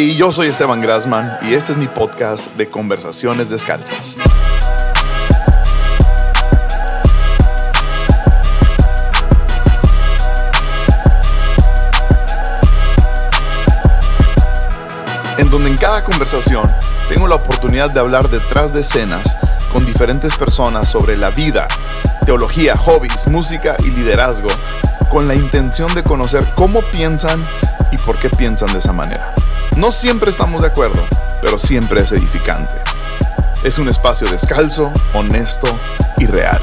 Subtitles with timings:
[0.00, 4.16] Hey, yo soy Esteban Grassman y este es mi podcast de Conversaciones Descalzas.
[15.36, 16.70] En donde en cada conversación
[17.08, 19.36] tengo la oportunidad de hablar detrás de escenas
[19.72, 21.66] con diferentes personas sobre la vida,
[22.24, 24.46] teología, hobbies, música y liderazgo,
[25.10, 27.44] con la intención de conocer cómo piensan
[27.90, 29.34] y por qué piensan de esa manera.
[29.78, 31.00] No siempre estamos de acuerdo,
[31.40, 32.74] pero siempre es edificante.
[33.62, 35.68] Es un espacio descalzo, honesto
[36.16, 36.60] y real.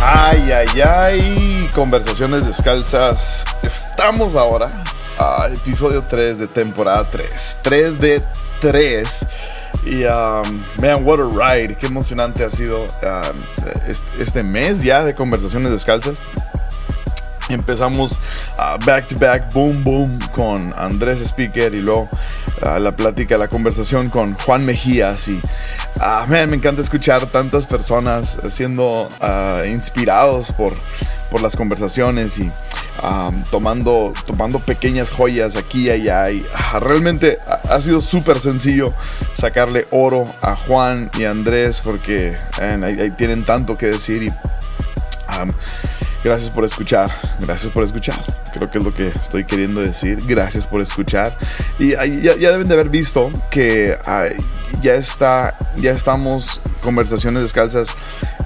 [0.00, 3.44] Ay, ay, ay, conversaciones descalzas.
[3.64, 4.70] Estamos ahora
[5.18, 7.58] a episodio 3 de temporada 3.
[7.62, 8.22] 3 de
[8.60, 9.26] 3.
[9.86, 11.74] Y um, man, what a ride.
[11.74, 16.22] Qué emocionante ha sido um, este, este mes ya de conversaciones descalzas.
[17.62, 18.18] Empezamos
[18.84, 22.08] back to back, boom, boom, con Andrés Speaker y luego
[22.60, 25.28] la plática, la conversación con Juan Mejías.
[25.28, 25.40] Y
[25.96, 29.08] uh, me encanta escuchar tantas personas siendo
[29.68, 30.74] inspirados por,
[31.30, 32.50] por las conversaciones y
[33.50, 36.30] tomando, tomando pequeñas joyas aquí y allá.
[36.30, 36.46] Y
[36.80, 38.92] realmente ha, sido súper sencillo
[39.34, 44.22] sacarle oro a Juan y Andrés porque ahí, tienen tanto que decir.
[44.22, 44.32] Y,
[46.24, 48.18] Gracias por escuchar, gracias por escuchar.
[48.52, 50.20] Creo que es lo que estoy queriendo decir.
[50.24, 51.36] Gracias por escuchar.
[51.78, 53.98] Y ya, deben de haber visto que
[54.80, 57.88] ya está, ya estamos conversaciones descalzas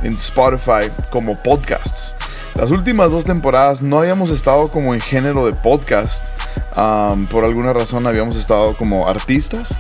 [0.03, 2.15] en Spotify como podcasts.
[2.55, 6.25] Las últimas dos temporadas no habíamos estado como en género de podcast.
[7.31, 9.77] por alguna razón habíamos estado como artistas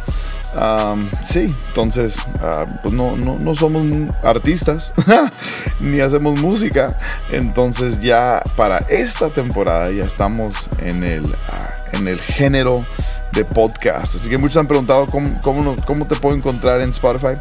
[1.25, 3.85] sí, entonces, ah, pues no, no, somos
[4.23, 4.93] artistas
[5.81, 6.98] ni hacemos música.
[7.31, 12.85] Entonces ya para esta temporada ya estamos en el, ah, en el género
[13.33, 14.14] de podcast.
[14.14, 17.41] Así que muchos han preguntado cómo, cómo, te puedo encontrar en Spotify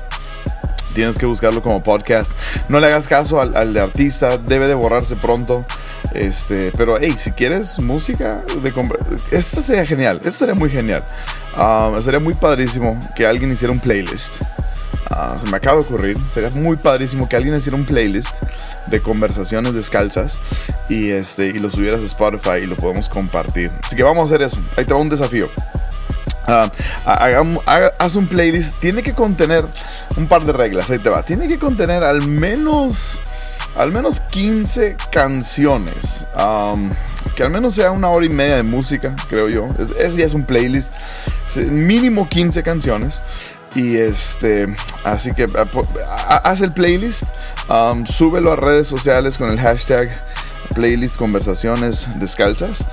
[0.93, 2.31] tienes que buscarlo como podcast.
[2.69, 5.65] No le hagas caso al, de artista, debe de borrarse pronto.
[6.13, 8.73] Este, pero hey, si quieres música, de,
[9.31, 11.03] esto sería genial, esto sería muy genial.
[11.57, 14.33] Um, sería muy padrísimo que alguien hiciera un playlist.
[15.09, 16.17] Uh, se me acaba de ocurrir.
[16.29, 18.33] Sería muy padrísimo que alguien hiciera un playlist
[18.87, 20.39] de conversaciones descalzas
[20.89, 23.71] y, este, y lo subieras a Spotify y lo podemos compartir.
[23.83, 24.59] Así que vamos a hacer eso.
[24.77, 25.49] Ahí te va un desafío.
[26.47, 26.69] Uh,
[27.97, 28.75] haz un playlist.
[28.79, 29.65] Tiene que contener
[30.15, 30.89] un par de reglas.
[30.89, 31.23] Ahí te va.
[31.23, 33.19] Tiene que contener al menos,
[33.75, 36.25] al menos 15 canciones.
[37.35, 39.69] Que al menos sea una hora y media de música, creo yo.
[39.97, 40.95] Ese ya es un playlist.
[41.57, 43.21] Mínimo 15 canciones.
[43.75, 45.47] Y este, así que
[46.43, 47.23] haz el playlist,
[47.67, 50.09] um, súbelo a redes sociales con el hashtag
[50.73, 52.85] playlist conversaciones descalzas.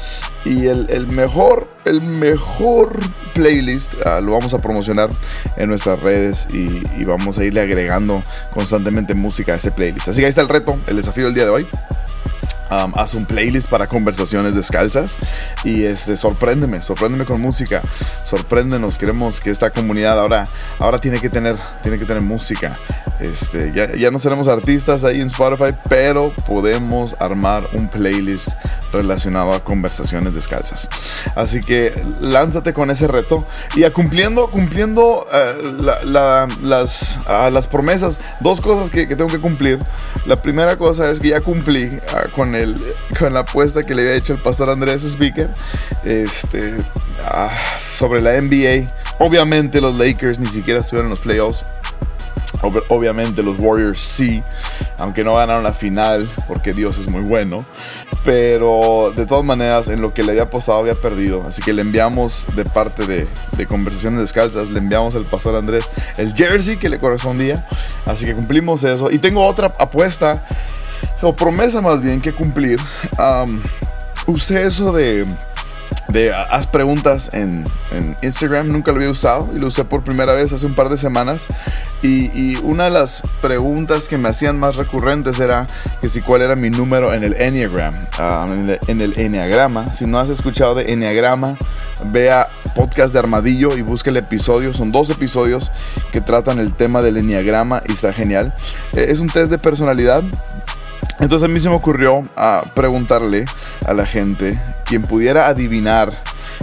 [0.44, 2.98] Y el, mejor, el mejor
[3.34, 5.10] playlist ah, lo vamos a promocionar
[5.56, 8.22] en nuestras redes y, y, vamos a irle agregando
[8.52, 10.08] constantemente música a ese playlist.
[10.08, 11.66] Así que ahí está el reto, el desafío del día de hoy.
[12.72, 15.16] Um, haz un playlist para conversaciones descalzas
[15.62, 17.82] y este, sorpréndeme, sorpréndeme con música,
[18.24, 22.78] sorpréndenos, queremos que esta comunidad ahora, ahora tiene que tener, tiene que tener música.
[23.22, 28.48] Este, ya, ya no seremos artistas ahí en Spotify, pero podemos armar un playlist
[28.92, 30.88] relacionado a conversaciones descalzas.
[31.36, 33.46] Así que lánzate con ese reto
[33.76, 35.54] y a cumpliendo, cumpliendo eh,
[36.04, 39.78] las, las promesas, dos cosas que, tengo que cumplir.
[40.26, 42.76] La primera cosa es que ya cumplí ah, con, el,
[43.18, 45.48] con la apuesta que le había hecho el pastor Andrés Speaker
[46.04, 46.74] este,
[47.24, 47.50] ah,
[47.80, 48.92] sobre la NBA.
[49.20, 51.64] Obviamente los Lakers ni siquiera estuvieron en los playoffs.
[52.62, 54.42] Obviamente los Warriors sí,
[54.98, 57.64] aunque no ganaron la final porque Dios es muy bueno.
[58.24, 61.42] Pero de todas maneras, en lo que le había apostado había perdido.
[61.46, 63.26] Así que le enviamos de parte de,
[63.66, 67.66] Conversaciones Descalzas, le enviamos al pastor Andrés el jersey que le correspondía.
[68.06, 69.10] Así que cumplimos eso.
[69.10, 70.44] Y tengo otra apuesta,
[71.20, 72.78] o promesa más bien, que cumplir.
[74.26, 75.26] usé eso de
[76.12, 77.64] de haz preguntas en,
[78.22, 78.68] Instagram.
[78.68, 81.48] Nunca lo había usado y lo usé por primera vez hace un par de semanas.
[82.02, 85.66] Y, una de las preguntas que me hacían más recurrentes era
[86.00, 87.94] que si cuál era mi número en el Enneagram.
[88.18, 88.46] Ah,
[88.86, 89.92] en, el, Enneagrama.
[89.92, 91.56] Si no has escuchado de Enneagrama,
[92.06, 94.74] vea podcast de Armadillo y busque el episodio.
[94.74, 95.70] Son dos episodios
[96.12, 98.52] que tratan el tema del Enneagrama y está genial.
[98.94, 100.22] Eh, es un test de personalidad
[101.20, 103.44] entonces a mí se me ocurrió a preguntarle
[103.86, 106.12] a la gente quien pudiera adivinar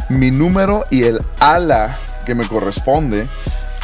[0.09, 3.27] mi número y el ala que me corresponde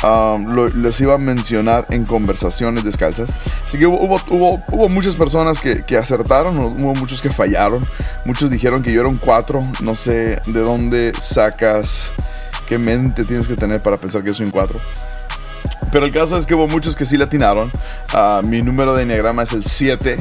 [0.03, 3.31] um, les iba a mencionar en conversaciones descalzas.
[3.65, 7.85] Así que hubo, hubo, hubo muchas personas que, que, acertaron, hubo muchos que fallaron.
[8.25, 9.63] Muchos dijeron que yo era un 4.
[9.81, 12.11] No sé de dónde sacas,
[12.67, 14.79] qué mente tienes que tener para pensar que soy un 4.
[15.91, 17.71] Pero el caso es que hubo muchos que sí latinaron.
[18.13, 20.17] Uh, mi número de enneagrama es el 7.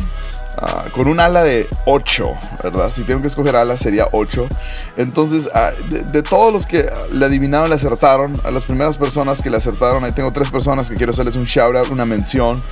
[0.66, 2.90] Ah, con un ala de 8, ¿verdad?
[2.90, 4.48] Si tengo que escoger ala sería 8.
[4.96, 9.50] Entonces, ah, de, todos los que le adivinaron, le acertaron, a las primeras personas que
[9.50, 12.62] le acertaron, ahí tengo tres personas que quiero hacerles un shout out, una mención.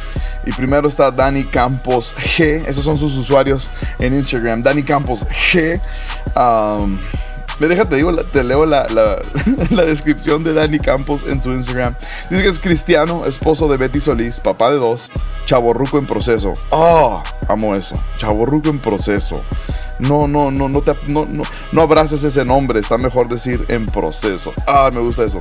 [0.46, 3.68] Y primero está Dani Campos G, esos son sus usuarios
[3.98, 5.78] en Instagram, Dani Campos G.
[7.62, 8.88] Me te leo la,
[9.70, 11.94] la, descripción de Dani Campos en su Instagram.
[12.28, 15.12] Dice que es cristiano, esposo de Betty Solís, papá de dos,
[15.46, 16.54] chaborruco en proceso.
[16.70, 17.22] ¡Oh!
[17.46, 17.94] Amo eso.
[18.16, 19.40] Chaborruco en proceso.
[20.00, 22.80] No, no, no, no, te, no, no, no abraces ese nombre.
[22.80, 24.52] Está mejor decir en proceso.
[24.66, 24.90] ¡Ah!
[24.92, 25.40] Me gusta eso.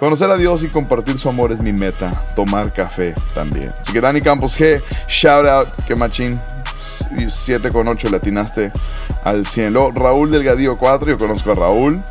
[0.00, 2.10] Conocer a Dios y compartir su amor es mi meta.
[2.34, 3.74] Tomar café también.
[3.78, 6.40] Así que Dani Campos G, shout out, que machín.
[6.78, 8.72] 7 con 8 latinaste
[9.24, 9.72] al 100.
[9.72, 12.02] Luego Raúl Delgadillo 4, yo conozco a Raúl.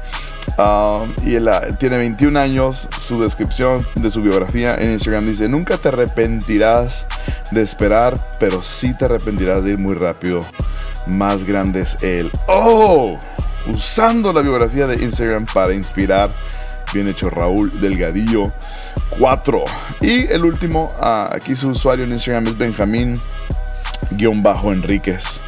[0.58, 2.88] Um, y él ah, tiene 21 años.
[2.98, 7.08] Su descripción de su biografía en Instagram dice: Nunca te arrepentirás
[7.52, 10.46] de esperar, pero sí te arrepentirás de ir muy rápido.
[11.06, 12.32] Más grande es él.
[12.48, 13.18] ¡Oh!
[13.68, 16.30] Usando la biografía de Instagram para inspirar.
[16.94, 18.54] Bien hecho, Raúl Delgadillo
[19.20, 19.64] 4.
[20.02, 23.20] Y el último, uh, aquí su usuario en Instagram es Benjamín
[24.12, 25.42] guion bajo Enríquez.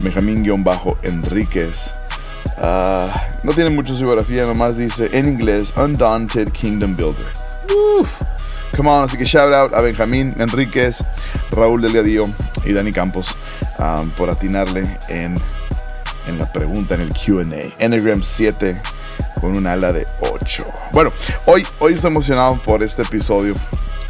[0.00, 1.94] Benjamín guion bajo Enríquez.
[2.58, 7.26] Ah, no tiene mucha biografía, nomás dice en inglés Undaunted Kingdom Builder.
[8.00, 8.20] Uf.
[8.76, 11.04] Come on, así que shout out a Benjamín Enríquez,
[11.52, 12.28] Raúl Delgadillo
[12.64, 13.36] y Dani Campos
[13.78, 15.38] um, por atinarle en,
[16.26, 17.44] en la pregunta en el QA.
[17.78, 18.80] Enneagram 7
[19.40, 20.66] con un ala de 8.
[20.92, 21.12] Bueno,
[21.46, 23.54] hoy, hoy estoy emocionado por este episodio.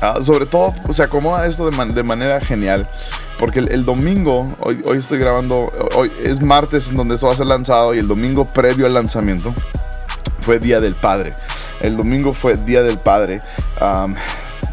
[0.00, 2.88] Ah, sobre todo se acomoda esto de, de manera genial.
[3.38, 7.46] Porque el, domingo, hoy, estoy grabando, hoy es martes en donde esto va a ser
[7.46, 9.52] lanzado y el domingo previo al lanzamiento
[10.41, 11.35] fue Día del Padre.
[11.81, 13.41] El domingo fue Día del Padre.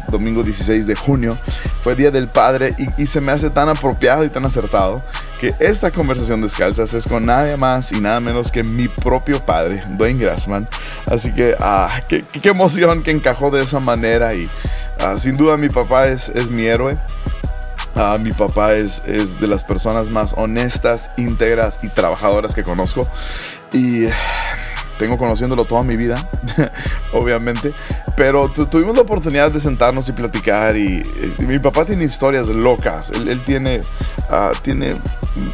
[0.08, 1.38] domingo 16 de junio,
[1.82, 5.02] fue Día del Padre y, se me hace tan apropiado y tan acertado
[5.40, 9.82] que esta conversación descalzas es con nadie más y nada menos que mi propio padre,
[9.88, 10.68] Dwayne Grassman.
[11.06, 14.48] Así que, ah, qué, qué, emoción que encajó de esa manera y
[15.00, 16.96] ah, sin duda mi papá es, es mi héroe.
[17.94, 23.06] Ah, mi papá es, es, de las personas más honestas, íntegras y trabajadoras que conozco.
[23.72, 24.06] Y
[24.98, 26.28] tengo conociéndolo toda mi vida,
[27.12, 27.72] obviamente.
[28.16, 30.76] Pero tuvimos la oportunidad de sentarnos y platicar.
[30.76, 31.02] Y,
[31.38, 33.10] mi papá tiene historias locas.
[33.10, 33.82] Él, tiene,
[34.30, 34.96] ah, tiene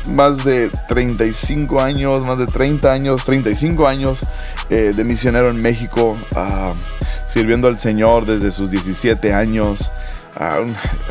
[0.07, 4.21] más de 35 años, más de 30 años, 35 años
[4.71, 6.73] eh, de misionero en México, ah,
[7.27, 9.91] sirviendo al Señor desde sus 17 años.
[10.41, 10.59] Ha,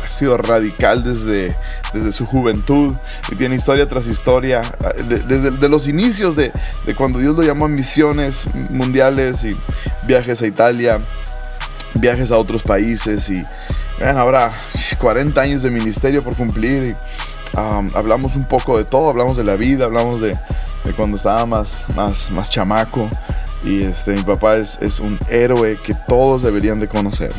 [0.06, 1.54] sido radical desde,
[1.92, 2.94] desde su juventud
[3.30, 6.50] y tiene historia tras historia, ah, desde de los inicios de,
[6.86, 9.54] de, cuando Dios lo llamó a misiones mundiales y
[10.06, 11.00] viajes a Italia,
[11.94, 13.44] viajes a otros países y
[14.02, 14.52] ahora
[14.98, 16.96] 40 años de ministerio por cumplir
[17.54, 20.36] hablamos un poco de todo, hablamos de la vida, hablamos de,
[20.84, 23.08] de cuando estaba más, más, más chamaco.
[23.64, 27.32] Y este, mi papá es, es un héroe que todos deberían de conocer.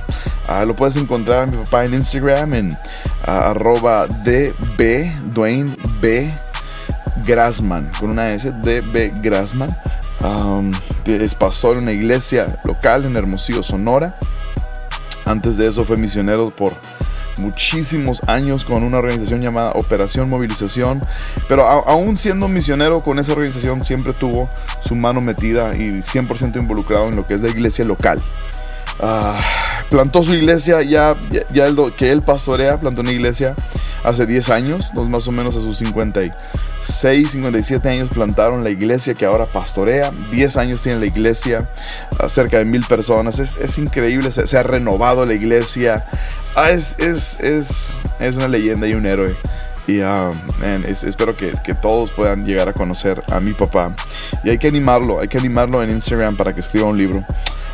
[0.48, 6.32] Uh, lo puedes encontrar mi papá en Instagram en uh, arroba DB, Dwayne B.
[7.26, 9.76] Grassman, con una S, DB Grassman.
[11.06, 14.16] Es pastor en una iglesia local en Hermosillo, Sonora.
[15.26, 16.74] Antes de eso fue misionero por
[17.40, 21.02] muchísimos años con una organización llamada Operación Movilización,
[21.48, 24.50] pero aún siendo misionero con esa organización siempre tuvo
[24.82, 28.22] su mano metida y 100% involucrado en lo que es la iglesia local.
[29.02, 29.40] Ah,
[29.90, 31.16] plantó su iglesia ya,
[31.52, 33.56] ya, el que él pastorea, plantó una iglesia
[34.04, 39.26] hace 10 años, más o menos a sus 56, 57 años plantaron la iglesia que
[39.26, 41.70] ahora pastorea, 10 años tiene la iglesia,
[42.28, 46.06] cerca de mil personas, es, es increíble, se, ha renovado la iglesia,
[46.56, 49.34] ah, es, es, es, es, una leyenda y un héroe.
[49.88, 50.32] Y ah,
[50.86, 53.96] espero que, que, todos puedan llegar a conocer a mi papá.
[54.44, 57.26] Y hay que animarlo, hay que animarlo en Instagram para que escriba un libro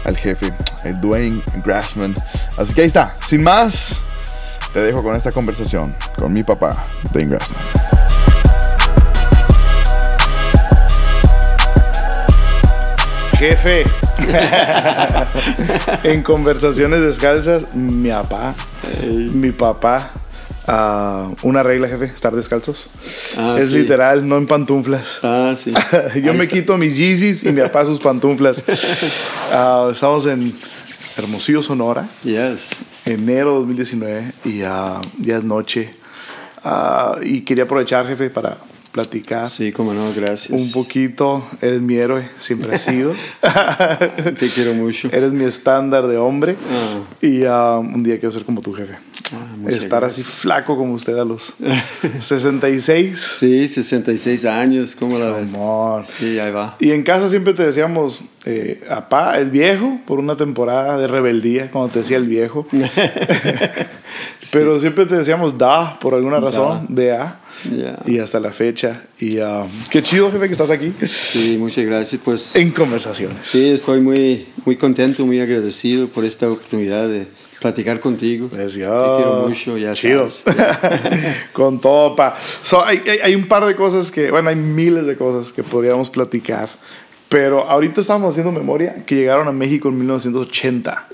[0.06, 2.16] al jefe, el Dwayne Grassman.
[2.58, 4.00] Así que ahí está, sin más,
[4.74, 7.62] te dejo con esta conversación con mi papá, Dwayne Grassman.
[13.38, 13.84] Jefe,
[16.04, 18.56] en conversaciones descalzas, mi papá,
[19.04, 20.12] mi papá
[20.68, 22.88] una regla, jefe, estar descalzos.
[23.38, 25.20] Ah, es literal, no en pantuflas.
[25.24, 25.74] Ah, sí.
[26.24, 28.64] Yo me quito mis Yeezys y me papá sus pantuflas.
[29.52, 30.54] Ah, estamos en
[31.18, 32.72] Hermosillo, Sonora, Yes.
[33.06, 35.94] enero de 2019, y ah, ya es noche.
[37.22, 38.58] Y quería aprovechar, jefe, para
[38.96, 40.58] platicar Sí, cómo no, gracias.
[40.58, 41.46] un poquito.
[41.62, 43.12] Eres mi héroe, siempre has sido.
[44.40, 45.10] Te quiero mucho.
[45.12, 46.56] Eres mi estándar de hombre.
[46.72, 47.00] Ah.
[47.22, 48.96] Y ah, un día quiero ser como tu jefe.
[49.34, 51.56] Ah, Estar así flaco como usted a los
[52.20, 53.20] 66.
[53.20, 55.50] Sí, 66 años, ¿cómo la ves?
[55.50, 56.06] Amor.
[56.06, 56.78] Sí, ahí va.
[56.80, 61.70] Y en casa siempre te decíamos, eh, apá, el viejo, por una temporada de rebeldía,
[61.70, 62.66] cuando te decía el viejo.
[64.54, 67.42] Pero siempre te decíamos da, por alguna razón, da.
[67.74, 68.00] Ya.
[68.06, 69.02] Y hasta la fecha.
[69.20, 72.22] Y ah, qué chido, jefe, que estás aquí Sí, muchas gracias.
[72.24, 73.38] Pues en conversaciones.
[73.48, 77.26] sí, estoy muy, muy contento, muy agradecido por esta oportunidad de
[77.60, 78.48] platicar contigo.
[78.50, 80.28] Pues Te quiero mucho, ya Chido.
[81.54, 82.36] Con todo, pa.
[82.62, 85.64] So, hay, hay, hay un par de cosas que, bueno, hay miles de cosas que
[85.64, 86.70] podríamos platicar.
[87.30, 91.08] Pero ahorita estamos haciendo memoria que llegaron a México en 1980.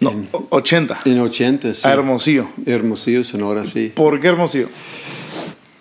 [0.00, 1.00] No, En- o- 80.
[1.04, 1.86] En 80, sí.
[1.86, 2.48] A Hermosillo.
[2.64, 3.92] Hermosillo, Sonora, sí.
[3.94, 4.68] ¿Por qué Hermosillo?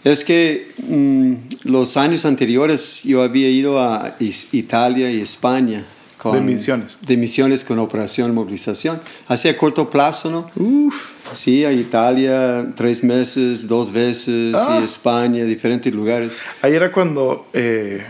[0.03, 5.85] Es que mm, los años anteriores yo había ido a Italia y España.
[6.17, 6.99] Con, De misiones.
[7.07, 9.01] De misiones con operación movilización.
[9.27, 10.51] Hacia corto plazo, ¿no?
[10.55, 11.09] Uf.
[11.33, 14.77] Sí, a Italia tres meses, dos veces, Ah.
[14.79, 16.39] y España, diferentes lugares.
[16.61, 18.03] Ahí era cuando, eh,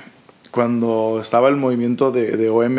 [0.50, 2.77] cuando estaba el movimiento de, de OM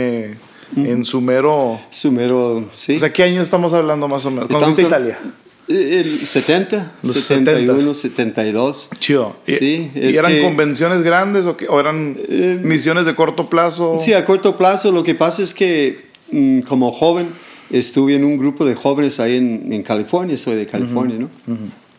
[0.76, 1.80] en su mero...
[1.90, 2.96] Sumero, sí.
[2.96, 4.48] O sea, ¿qué año estamos hablando más o menos?
[4.48, 5.32] Cuando Estamos fuiste a al- Italia.
[5.68, 8.90] El 70, Los 71, 72.
[8.98, 9.36] Chido.
[9.46, 11.66] ¿Y, Sí, ¿y es eran que- convenciones grandes o, qué?
[11.68, 13.96] ¿O eran Eh, misiones de corto plazo?
[13.98, 17.28] Sí, a corto plazo lo que pasa es que mm, como joven
[17.70, 21.30] estuve en un grupo de jóvenes ahí en, en California, soy de California, ¿no?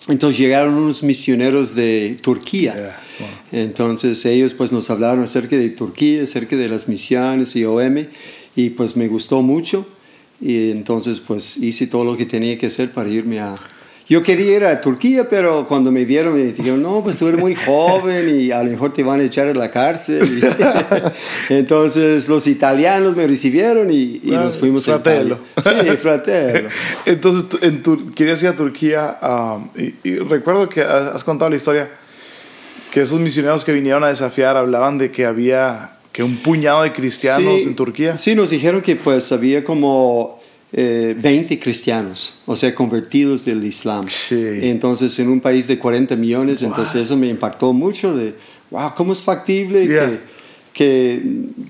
[0.10, 2.74] Entonces llegaron unos misioneros de Turquía.
[2.74, 3.62] Yeah, wow.
[3.62, 8.08] Entonces ellos pues nos hablaron acerca de Turquía, acerca de las misiones y OM
[8.56, 9.88] y pues me gustó mucho
[10.44, 13.56] y entonces pues hice todo lo que tenía que hacer para irme a...
[14.10, 17.40] Yo quería ir a Turquía, pero cuando me vieron me dijeron, no, pues tú eres
[17.40, 20.44] muy joven y a lo mejor te van a echar a la cárcel.
[21.50, 25.40] Entonces los italianos me recibieron y, y nos fuimos a fratello.
[25.58, 25.92] Italia.
[25.94, 26.70] Sí, fratello.
[27.06, 31.50] Entonces, tú- en Tur- querías ir a Turquía um, y, y recuerdo que has contado
[31.50, 31.90] la historia
[32.92, 36.94] que esos misioneros que vinieron a desafiar hablaban de que había que un puñado de
[36.94, 38.16] cristianos Sí, en Turquía.
[38.16, 40.40] Sí, nos dijeron que pues había como
[40.72, 44.06] eh, 20 cristianos, o sea, convertidos del Islam.
[44.08, 44.38] Sí.
[44.62, 48.36] Entonces, en un país de 40 millones, entonces eso me impactó mucho de,
[48.72, 50.08] wow, ¿cómo es factible Yeah.
[50.08, 50.20] que,
[50.74, 51.22] que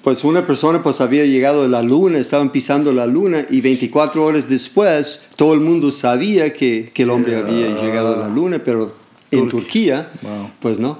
[0.03, 4.23] pues una persona pues había llegado a la luna, estaban pisando la luna y 24
[4.23, 7.41] horas después todo el mundo sabía que, que el hombre Yeah.
[7.41, 8.95] había llegado a la luna, pero
[9.31, 10.09] en Turquía.
[10.11, 10.49] Turquía, Wow.
[10.61, 10.99] pues no.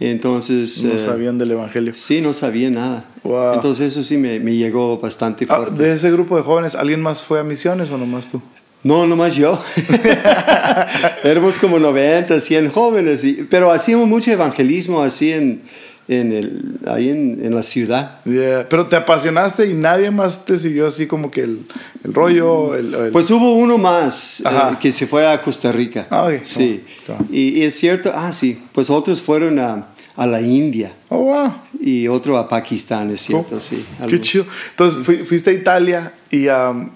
[0.00, 0.82] Entonces...
[0.82, 1.92] No eh, sabían del evangelio.
[1.94, 3.04] Sí, no sabía nada.
[3.22, 3.54] Wow.
[3.54, 5.82] Entonces eso sí me, me llegó bastante Ah, fuerte.
[5.82, 8.40] de ese grupo de jóvenes, ¿alguien más fue a misiones o nomás tú?
[8.82, 9.62] No, nomás yo.
[11.24, 15.62] Éramos como 90, 100 jóvenes, y- pero hacíamos mucho evangelismo así en,
[16.12, 18.20] en el, ahí en, en la ciudad.
[18.24, 21.60] Yeah, Pero te apasionaste y nadie más te siguió así como que el,
[22.04, 22.74] el rollo.
[22.74, 24.44] El, el- Pues hubo uno más eh,
[24.80, 26.06] que se fue a Costa Rica.
[26.10, 26.40] Ah, ok.
[26.42, 26.82] Sí.
[26.84, 27.24] Oh, claro.
[27.30, 29.86] Y, y es cierto, ah, sí, pues otros fueron a,
[30.16, 31.52] a la India oh, wow.
[31.80, 33.84] y otro a Pakistán, es cierto, Oh, sí.
[33.98, 34.46] Qué algo- chido.
[34.70, 36.48] Entonces fui- fuiste a Italia y.
[36.48, 36.90] um,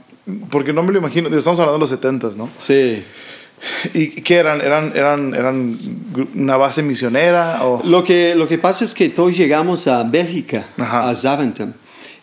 [0.50, 1.28] porque no me lo imagino.
[1.28, 2.49] Estamos hablando de los 70 ¿no?
[2.56, 3.02] Sí.
[3.92, 4.61] ¿Y qué eran?
[4.61, 5.78] ¿Eran, eran, eran
[6.35, 7.64] una base misionera?
[7.64, 7.83] O...
[7.85, 11.09] Lo que, lo que pasa es que todos llegamos a Bélgica, Ajá.
[11.09, 11.73] a Zaventem.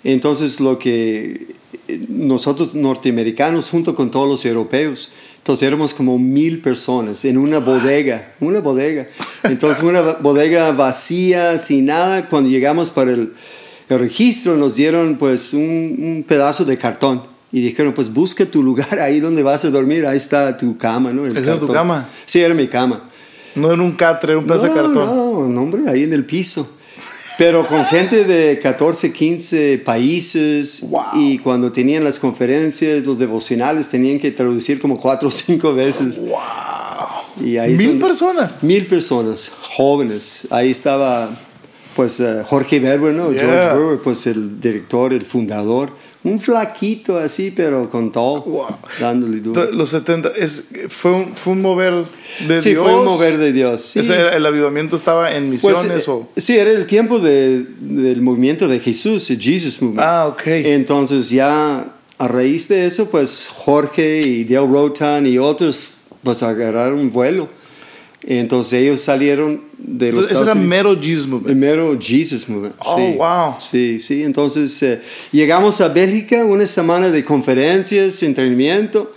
[0.04, 1.48] Entonces, lo que
[1.88, 7.60] eh, nosotros norteamericanos, junto con todos los europeos, entonces éramos como mil personas en una
[7.60, 9.08] bodega, una bodega.
[9.44, 12.30] Entonces, una bodega vacía, sin nada.
[12.30, 13.34] Cuando llegamos para el,
[13.90, 15.62] el registro, nos dieron pues un,
[16.00, 17.31] un pedazo de cartón.
[17.52, 21.12] Y dijeron, pues busca tu lugar ahí donde vas a dormir, ahí está tu cama,
[21.12, 21.26] ¿no?
[21.26, 21.76] El ¿Esa era tu cartón.
[21.76, 22.10] cama?
[22.26, 23.10] Sí, era mi cama.
[23.56, 24.94] No en un catre, un pedazo de cartón.
[24.94, 26.68] No, no, hombre, ahí en el piso.
[27.38, 30.82] Pero con gente de 14, 15 países.
[30.82, 31.04] Wow.
[31.16, 36.20] Y cuando tenían las conferencias, los devocionales, tenían que traducir como cuatro o cinco veces.
[36.20, 37.46] ¡Wow!
[37.46, 38.62] Y ahí Mil personas.
[38.62, 40.48] Mil personas, jóvenes.
[40.52, 41.30] Ahí estaba,
[41.96, 43.32] pues, eh, Jorge Berber, ¿no?
[43.32, 43.42] Yeah.
[43.42, 45.92] George Berber, pues, el director, el fundador.
[46.24, 48.42] Un flaquito así, pero con todo.
[48.44, 48.68] Wow.
[49.00, 49.72] Dándole duro.
[49.72, 51.94] Los 70 es, fue, un, fue un mover
[52.48, 52.84] de Sí, Dios.
[52.84, 53.82] fue un mover de Dios.
[53.82, 54.00] Sí.
[54.02, 56.28] Era- el avivamiento estaba en Pues, misiones eh, o.
[56.38, 60.02] Sí, era el tiempo de- del movimiento de Jesús, el Jesus Movement.
[60.04, 60.44] Ah, ok.
[60.46, 65.88] Entonces ya a raíz de eso, pues Jorge y Dale Rotan y otros,
[66.24, 67.50] pues agarraron vuelo.
[68.28, 70.70] Entonces ellos salieron de los Entonces, ese era Estados Unidos.
[70.70, 71.50] mero Jesus movement.
[71.50, 72.76] El mero Jesus Movement.
[72.80, 73.16] Oh, sí.
[73.18, 73.56] wow.
[73.60, 74.24] Sí, sí.
[74.24, 75.02] Entonces eh,
[75.32, 79.12] llegamos a Bélgica, una semana de conferencias, entrenamiento.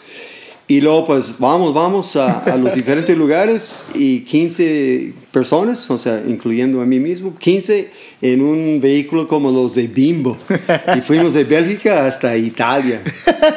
[0.66, 6.23] Y luego, pues, vamos, vamos a, a los diferentes lugares y 15 personas, o sea,
[6.26, 7.90] incluyendo a mí mismo, 15
[8.23, 10.38] en un vehículo como los de Bimbo.
[10.96, 13.02] Y fuimos de Bélgica hasta Italia,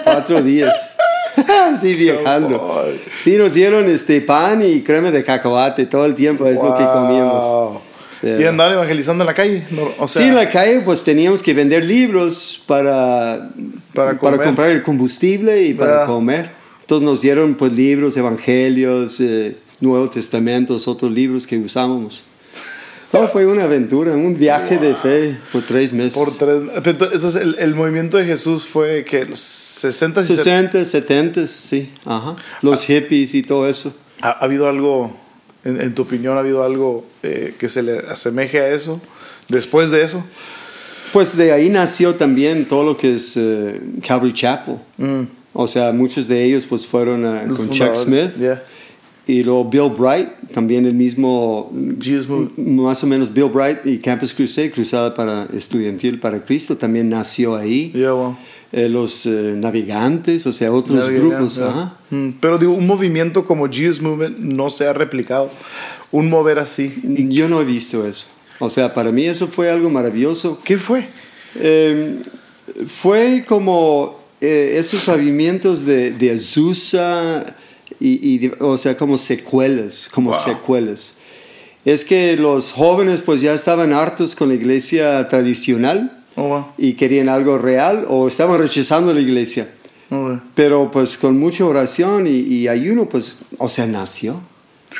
[0.04, 0.97] cuatro días.
[1.74, 2.86] Así viajando.
[3.18, 6.84] Sí, nos dieron este pan y crema de cacahuate todo el tiempo, es lo que
[6.86, 7.82] comíamos.
[8.22, 9.64] Pero- Y andar evangelizando en la calle.
[9.70, 13.50] no, o sea, sí, en la calle pues teníamos que vender libros para,
[13.94, 16.06] Para para, comprar el combustible y para ¿Verdad?
[16.08, 16.50] comer.
[16.82, 22.24] Entonces nos dieron pues libros, evangelios, eh, Nuevo Testamentos, otros libros que usábamos.
[23.14, 26.14] No, fue una aventura, un viaje de fe por tres meses.
[26.18, 30.84] por tres, entonces el, el movimiento de Jesús fue que los 60 y 70.
[30.84, 32.36] 60, 70, sí, ajá.
[32.62, 33.94] Los hippies y todo eso.
[34.22, 35.16] ¿Ha, ha habido algo,
[35.64, 39.00] en, en tu opinión, ha habido algo eh, que se le asemeje a eso?
[39.48, 40.24] Después de eso.
[41.14, 44.76] Pues de ahí nació también todo lo que es eh, Calvary Chapel.
[45.54, 48.36] O sea, muchos de ellos pues fueron a- Los con Chuck Smith.
[48.38, 48.62] yeah.
[49.28, 51.70] Y luego Bill Bright, también el mismo,
[52.56, 57.56] más o menos Bill Bright y Campus Crusade, Cruzada para Estudiantil para Cristo, también nació
[57.56, 57.92] ahí.
[57.94, 58.38] Yeah, wow.
[58.72, 61.56] Eh, los eh, navegantes, o sea, otros grupos.
[61.58, 61.68] yeah.
[61.68, 61.98] ajá.
[62.10, 65.52] Mm, Pero digo, un movimiento como Jesus Movement no se ha replicado.
[66.12, 66.94] Un mover así.
[67.04, 68.28] Yo no he visto eso.
[68.60, 70.60] O sea, para mí eso fue algo maravilloso.
[70.64, 71.04] ¿Qué fue?
[71.56, 72.20] Eh,
[72.88, 77.46] fue como eh, esos avivamientos de, de Azusa,
[78.00, 80.40] y, y o sea, como secuelas, como Wow.
[80.40, 81.18] secuelas.
[81.86, 86.66] Es que los jóvenes pues ya estaban hartos con la iglesia tradicional Oh, wow.
[86.78, 89.70] y querían algo real o estaban rechazando la iglesia.
[90.12, 90.42] Oh, wow.
[90.54, 94.40] Pero pues con mucha oración y, y ayuno pues, o sea, nació,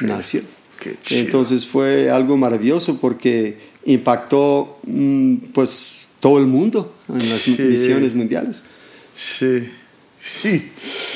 [0.02, 0.42] nació.
[0.80, 1.22] Qué chido.
[1.22, 7.56] Entonces fue algo maravilloso porque impactó mm, pues todo el mundo en las Sí.
[7.60, 8.64] misiones mundiales.
[9.16, 9.70] Sí.
[10.20, 10.70] Sí.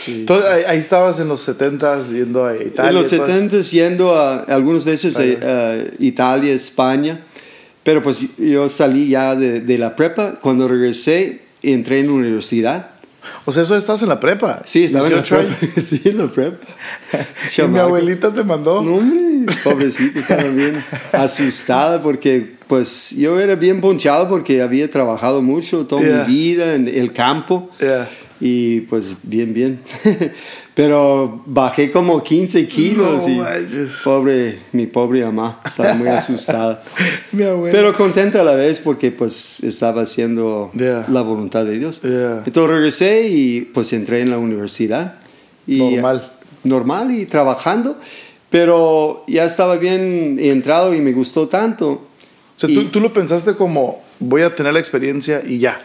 [0.08, 2.90] Entonces, ahí, ahí estabas en los 70s yendo a Italia.
[2.90, 3.36] en los y todo eso.
[3.36, 5.74] 70 yendo a, algunas veces a, Ajá.
[5.74, 7.22] a Italia, España,
[7.84, 12.88] pero pues yo salí ya de, de la prepa, cuando regresé entré en la universidad.
[13.46, 14.64] O sea, eso estás en la prepa.
[14.66, 15.56] Sí, estaba en la 18 años.
[15.60, 15.82] prepa.
[15.82, 16.58] sí, en la prepa.
[17.58, 18.82] Y mi abuelita te mandó.
[18.82, 20.76] No, hombre, pobrecita, estaba bien
[21.14, 26.24] asustada porque pues yo era bien ponchado porque había trabajado mucho toda Yeah.
[26.26, 28.10] mi vida en el campo Yeah.
[28.42, 29.80] Y pues bien, bien.
[30.74, 33.90] Pero bajé como 15 kilos No y manches.
[34.04, 36.82] pobre, mi pobre mamá estaba muy asustada.
[37.32, 37.44] Mi.
[37.72, 41.06] Pero contenta a la vez porque pues estaba haciendo Yeah.
[41.10, 42.02] la voluntad de Dios.
[42.02, 42.44] Yeah.
[42.46, 45.16] Entonces regresé y pues entré en la universidad.
[45.68, 46.32] Y, Normal.
[46.64, 47.98] Normal y trabajando.
[48.50, 51.90] Pero ya estaba bien entrado y me gustó tanto.
[51.90, 52.02] o
[52.56, 55.82] sea, y- ¿tú, tú lo pensaste como voy a tener la experiencia y ya.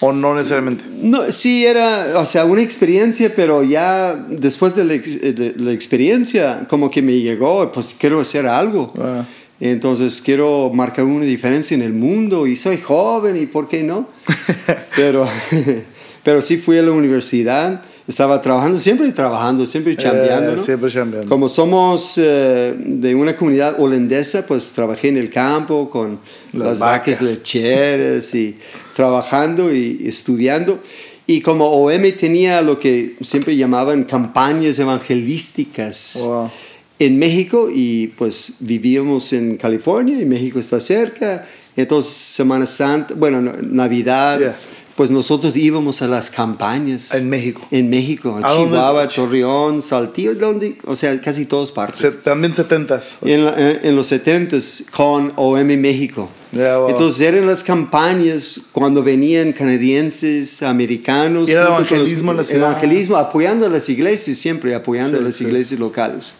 [0.00, 0.84] O no necesariamente.
[1.02, 5.72] No, sí, era, o sea, una experiencia, pero ya después de la, ex- de la
[5.72, 8.92] experiencia, como que me llegó, pues quiero hacer algo.
[8.98, 9.24] Ah.
[9.60, 14.08] Entonces quiero marcar una diferencia en el mundo y soy joven y por qué no.
[14.96, 15.28] pero,
[16.24, 20.52] pero sí fui a la universidad, estaba trabajando, siempre trabajando, siempre chambeando.
[20.52, 20.62] Eh, ¿no?
[20.62, 21.28] siempre chambeando.
[21.28, 26.20] Como somos eh, de una comunidad holandesa, pues trabajé en el campo con
[26.54, 27.20] Las las, vacas.
[27.20, 28.56] lecheras y
[29.04, 30.78] trabajando y estudiando.
[31.26, 36.50] Y como OM tenía lo que siempre llamaban campañas evangelísticas Wow.
[36.98, 41.46] en México y pues vivíamos en California y México está cerca.
[41.76, 44.56] Entonces Semana Santa, bueno, no- Navidad, Yeah.
[44.96, 47.14] pues nosotros íbamos a las campañas.
[47.14, 47.62] En México.
[47.70, 48.38] En México.
[48.38, 52.00] Chihuahua, Torreón, Saltillo, donde, o sea, casi todas partes.
[52.00, 53.16] Se- también 70s.
[53.22, 56.28] En, la- en- en los 70s con OM México.
[56.52, 61.48] Entonces eran las campañas cuando venían canadienses, americanos.
[61.48, 62.42] Era junto con los- evangelismo en la.
[62.68, 65.44] Evangelismo, apoyando a las iglesias, siempre apoyando Sí, a las sí.
[65.44, 66.34] iglesias locales.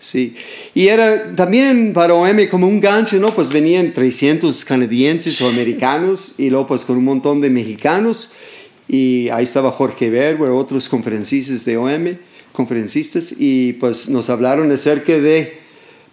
[0.00, 0.34] Sí.
[0.74, 3.34] Y era también para OM como un gancho, ¿no?
[3.34, 8.30] Pues venían 300 canadienses o americanos y luego pues con un montón de mexicanos.
[8.88, 12.16] Y ahí estaba Jorge Berber, otros conferencistas de OM,
[12.52, 15.57] conferencistas, y pues nos hablaron acerca de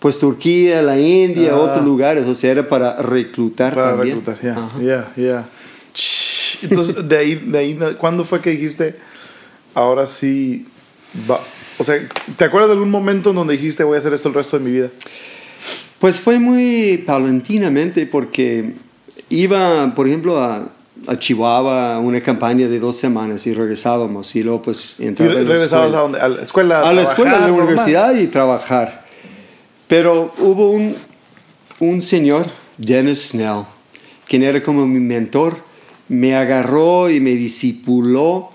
[0.06, 1.58] pues Turquía, la India, Ah.
[1.58, 4.18] otros lugares, o sea, era para reclutar Para también.
[4.24, 5.12] reclutar, ya, Ajá.
[5.18, 5.48] ya,
[6.62, 8.98] Entonces, de ahí, de ahí, ¿cuándo fue que dijiste,
[9.74, 10.68] ahora sí,
[11.28, 11.40] va?
[11.80, 11.96] O sea,
[12.38, 14.64] ¿te acuerdas de algún momento en donde dijiste, voy a hacer esto el resto de
[14.66, 14.90] mi vida?
[15.98, 18.76] Pues fue muy paulatinamente porque
[19.32, 20.70] iba, por ejemplo, a,
[21.08, 25.40] a Chihuahua una campaña de dos semanas y regresábamos y luego pues ¿Y entraba la
[25.40, 26.00] regresabas a escuela.
[26.00, 26.20] dónde?
[26.20, 26.82] ¿A la escuela?
[26.90, 27.64] a la escuela, a la trabajar, normal?
[27.66, 29.05] universidad y trabajar.
[29.88, 30.96] Pero hubo un,
[31.80, 33.64] un señor, Dennis Snell,
[34.28, 35.58] quien era como mi mentor,
[36.10, 38.52] me agarró y me discipuló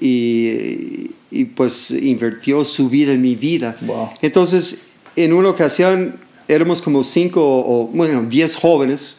[0.00, 3.76] y, y pues invirtió su vida en mi vida.
[3.82, 4.10] Wow.
[4.22, 9.18] Entonces, en una ocasión éramos como cinco o, bueno, diez jóvenes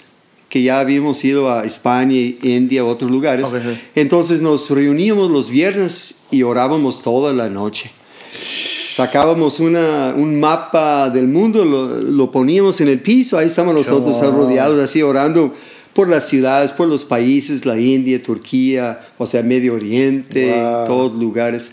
[0.50, 3.47] que ya habíamos ido a España, India, otros lugares.
[3.95, 7.91] Entonces nos reuníamos los viernes y orábamos toda la noche.
[8.95, 14.19] Sacábamos una, un mapa del mundo, lo, lo poníamos en el piso, ahí estamos nosotros
[14.34, 15.54] rodeados así orando
[15.93, 20.86] por las ciudades, por los países, la India, Turquía, o sea, Medio Oriente, Wow.
[20.88, 21.71] todos lugares.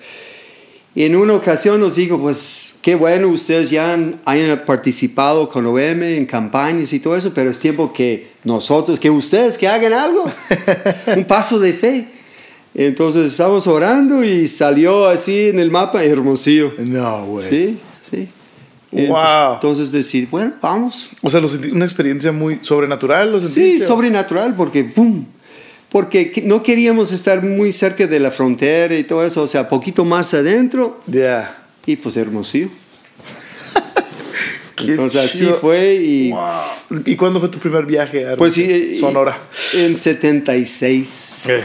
[0.94, 5.66] Y en una ocasión nos dijo, pues qué bueno, ustedes ya han, hayan participado con
[5.66, 9.92] OM en campañas y todo eso, pero es tiempo que nosotros, que ustedes, que hagan
[9.92, 10.24] algo,
[11.16, 12.17] un paso de fe.
[12.80, 16.72] Entonces estamos orando y salió así en el mapa Hermosillo.
[16.78, 17.50] No, güey.
[17.50, 18.28] Sí, sí.
[19.08, 19.54] Wow.
[19.54, 21.08] Entonces decir, bueno, vamos.
[21.22, 23.84] O sea, lo sentí- una experiencia muy sobrenatural, ¿lo Sí, sentiste?
[23.86, 25.24] sobrenatural, porque ¡pum!
[25.88, 29.68] Porque que- no queríamos estar muy cerca de la frontera y todo eso, o sea,
[29.68, 31.58] poquito más adentro Ya.
[31.84, 32.68] y pues Hermosillo.
[34.76, 37.02] Qué Entonces así fue y Wow.
[37.04, 39.36] ¿Y cuándo fue tu primer viaje a pues sí, eh, Sonora?
[39.78, 41.44] En 76.
[41.48, 41.62] Eh,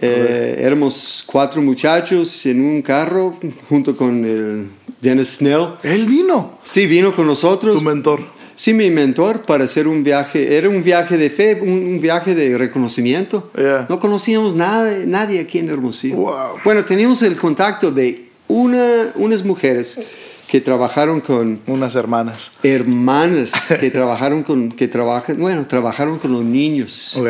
[0.00, 4.68] Eh, éramos cuatro muchachos en un carro junto con el
[5.00, 5.68] Dennis Snell.
[5.82, 7.76] Él vino, Sí, vino con nosotros.
[7.76, 8.20] tu mentor.
[8.54, 10.56] Sí, mi mentor para hacer un viaje.
[10.56, 13.50] Era un viaje de fe, un, un viaje de reconocimiento.
[13.56, 13.86] Yeah.
[13.88, 16.16] No conocíamos nada, nadie aquí en Hermosillo.
[16.16, 16.34] Wow.
[16.64, 20.00] Bueno, teníamos el contacto de una, unas mujeres
[20.48, 22.52] que trabajaron con Unas hermanas.
[22.62, 27.28] hermanas que trabajaron con que trabajan bueno trabajaron con los niños Ok.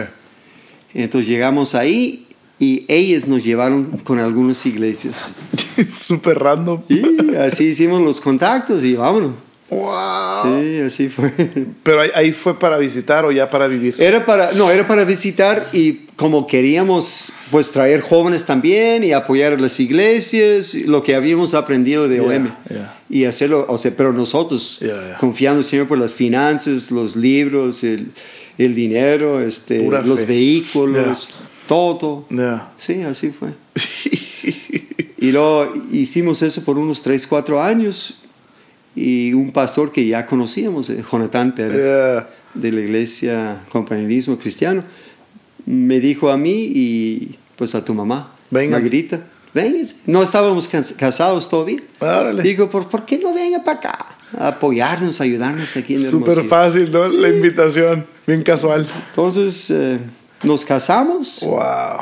[0.95, 2.28] entonces llegamos ahí
[2.61, 5.33] y ellas nos llevaron con algunas iglesias
[5.93, 6.81] Súper random.
[6.89, 9.33] y así hicimos los contactos y vámonos
[9.71, 10.61] Wow.
[10.63, 11.31] sí así fue
[11.83, 13.95] Pero ahí, ahí fue para visitar o ya para vivir.
[13.99, 19.53] era para no era para visitar y como queríamos pues traer jóvenes también y apoyar
[19.53, 22.99] a las iglesias lo que habíamos aprendido de Yeah, OM yeah.
[23.11, 25.19] y hacerlo o sea pero nosotros Yeah, yeah.
[25.19, 28.11] confiando siempre por las finanzas los libros el,
[28.57, 30.27] el dinero este Pura los fe.
[30.27, 32.73] vehículos todo Ya.
[32.77, 33.51] sí así fue
[35.19, 38.19] y luego hicimos eso por unos 3, 4 años
[38.97, 42.29] y un pastor que ya conocíamos eh, Jonathan Pérez Yeah.
[42.55, 44.83] de la iglesia compañerismo cristiano,
[45.67, 48.33] me dijo a mí y pues a tu mamá.
[48.51, 49.21] Margarita,
[49.53, 49.97] vénganse.
[50.07, 51.81] No estábamos cas- casados todavía.
[52.01, 52.43] Órale.
[52.43, 54.07] Digo, ¿por, ¿por qué no venga para acá?
[54.39, 57.07] A apoyarnos, ayudarnos aquí en Súper fácil, ¿no?
[57.07, 58.07] La invitación.
[58.27, 58.87] Bien casual.
[59.11, 59.99] Entonces eh,
[60.43, 62.01] nos casamos Wow.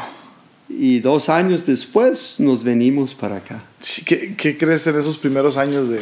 [0.68, 3.62] y dos años después nos venimos para acá.
[4.04, 6.00] ¿Qué, qué crees en esos primeros años de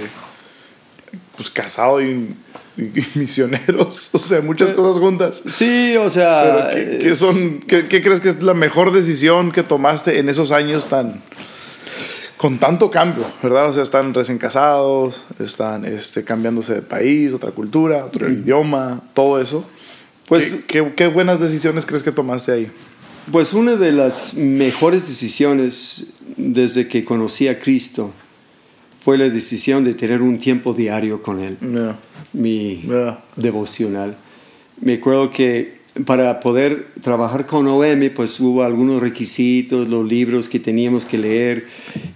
[1.36, 2.34] pues casado y,
[2.76, 4.10] y- y misioneros?
[4.14, 5.42] O sea, muchas cosas juntas.
[5.46, 9.52] Sí, o Pero sea, ¿qué, qué son, qué, qué crees que es la mejor decisión
[9.52, 11.20] que tomaste en esos años tan
[12.36, 13.68] con tanto cambio, verdad?
[13.68, 19.40] O sea, están recién casados, están este, cambiándose de país, otra cultura, otro idioma, todo
[19.40, 19.64] eso.
[20.28, 22.70] Pues- ¿Qué, qué, qué buenas decisiones crees que tomaste ahí?
[23.32, 28.10] Pues una de las mejores decisiones desde que conocí a Cristo
[29.02, 31.98] fue la decisión de tener un tiempo diario con Él, Yeah.
[32.32, 33.22] mi Yeah.
[33.36, 34.16] devocional.
[34.80, 40.58] Me acuerdo que para poder trabajar con OM, pues hubo algunos requisitos, los libros que
[40.58, 41.66] teníamos que leer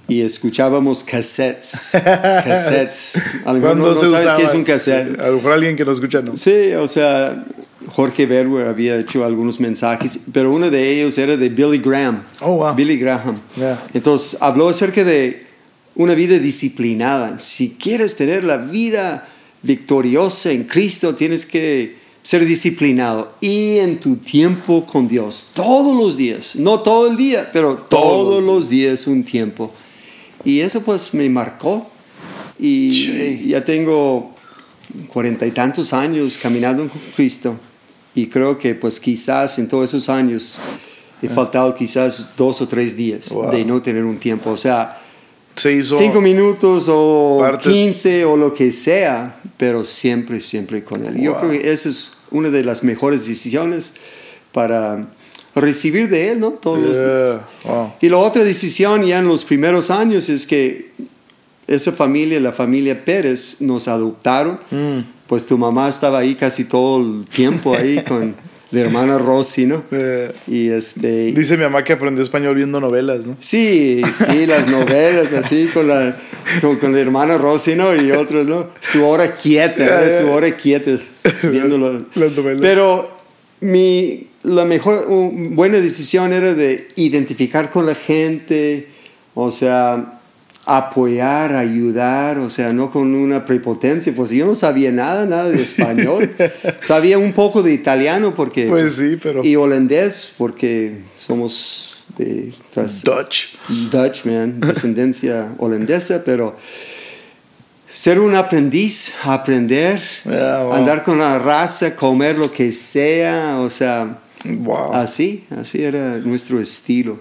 [0.08, 1.90] y escuchábamos cassettes.
[1.92, 3.12] cassettes.
[3.44, 5.20] A lo mejor no, no sabes qué es un cassette.
[5.20, 6.36] A lo mejor alguien que nos escucha no.
[6.36, 7.44] Sí, o sea,
[7.92, 12.22] Jorge Berger había hecho algunos mensajes, pero uno de ellos era de Billy Graham.
[12.40, 12.74] Oh, wow.
[12.74, 13.40] Billy Graham.
[13.56, 13.82] Yeah.
[13.94, 15.46] Entonces habló acerca de
[15.94, 17.38] una vida disciplinada.
[17.38, 19.26] Si quieres tener la vida
[19.62, 26.16] victoriosa en Cristo, tienes que ser disciplinado y en tu tiempo con Dios, todos los
[26.16, 29.72] días, no todo el día, pero todos los días un tiempo.
[30.44, 31.88] Y eso pues me marcó
[32.58, 33.44] y Sí.
[33.48, 34.34] ya tengo
[35.08, 37.56] cuarenta y tantos años caminando con Cristo
[38.22, 40.58] y creo que pues quizás en todos esos años
[41.22, 43.50] he faltado quizás dos o tres días Wow.
[43.50, 45.00] de no tener un tiempo, o sea,
[45.56, 45.98] Se hizo.
[45.98, 51.20] cinco minutos o 15 o lo que sea, pero siempre, siempre con Él.
[51.20, 51.40] Yo Wow.
[51.48, 53.94] creo que esa es una de las mejores decisiones
[54.52, 55.08] para
[55.54, 56.50] recibir de Él, ¿no?
[56.52, 57.40] Todos los días.
[57.64, 57.72] Yeah.
[57.74, 57.92] Wow.
[58.00, 60.92] Y la otra decisión ya en los primeros años es que
[61.66, 64.58] esa familia, la familia Pérez, nos adoptaron.
[64.70, 65.00] Mm.
[65.28, 68.34] Pues tu mamá estaba ahí casi todo el tiempo ahí con
[68.70, 69.82] la hermana Rosy, ¿no?
[69.90, 71.32] Eh, Y este...
[71.32, 73.36] dice mi mamá que aprendió español viendo novelas, ¿no?
[73.40, 76.18] Sí, sí, las novelas así con la,
[76.60, 77.94] con, con la hermana Rosy, ¿no?
[77.94, 78.68] Y otros, ¿no?
[78.80, 80.92] Su hora quieta, su hora quieta.
[81.44, 82.06] viéndolo.
[82.14, 82.60] Las novelas.
[82.60, 83.10] Pero
[83.60, 88.88] mi, la mejor, buena decisión era de identificar con la gente,
[89.34, 90.17] o sea,
[90.76, 95.62] apoyar, ayudar, o sea, no con una prepotencia, pues yo no sabía nada, nada de
[95.62, 96.30] español.
[96.80, 98.66] sabía un poco de italiano porque...
[98.68, 102.52] Pues sí, pero- Y holandés porque somos de...
[102.74, 103.56] tras- Dutch.
[103.90, 106.54] Dutch, man, descendencia holandesa, pero
[107.94, 110.74] ser un aprendiz, aprender, Yeah, wow.
[110.74, 114.94] andar con la raza, comer lo que sea, o sea, Wow.
[114.94, 117.18] así, así era nuestro estilo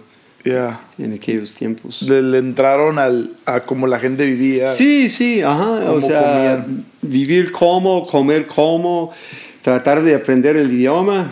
[0.48, 0.80] Yeah.
[0.98, 2.02] en aquellos tiempos.
[2.02, 4.68] Le, le entraron al, a cómo la gente vivía.
[4.68, 6.86] Sí, sí, ajá, o sea, comían.
[7.02, 9.12] vivir como, comer como,
[9.62, 11.32] tratar de aprender el idioma,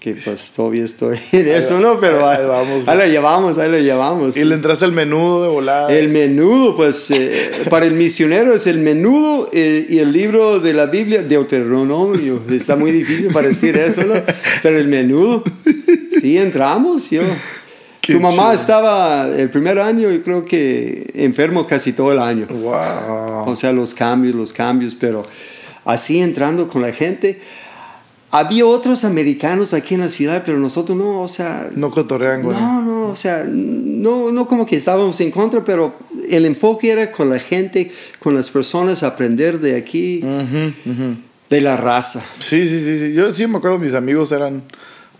[0.00, 2.00] que pues todavía estoy en eso, ¿no?
[2.00, 4.36] Pero ahí ahí, vamos, ahí lo llevamos, ahí lo llevamos.
[4.36, 5.92] Y le entraste al menudo de volada.
[5.92, 10.74] El menudo, pues eh, para el misionero es el menudo eh, y el libro de
[10.74, 12.40] la Biblia, Deuteronomio.
[12.50, 14.14] Está muy difícil para decir eso, ¿no?
[14.62, 15.44] Pero el menudo,
[16.20, 17.22] sí, entramos, yo.
[18.06, 18.52] Qué tu mamá chido.
[18.52, 22.46] estaba el primer año y creo que enfermo casi todo el año.
[22.48, 23.48] Wow.
[23.50, 25.24] O sea, los cambios, los cambios, pero
[25.84, 27.40] así entrando con la gente.
[28.32, 32.56] Había otros americanos aquí en la ciudad, pero nosotros no, o sea, No cotorrean, güey.
[32.58, 35.94] no, no, o sea, no, no como que estábamos en contra, pero
[36.28, 40.22] el enfoque era con la gente, con las personas, aprender de aquí,
[41.48, 42.22] de la raza.
[42.40, 43.12] Sí, sí, sí, sí.
[43.14, 44.64] Yo sí me acuerdo, mis amigos eran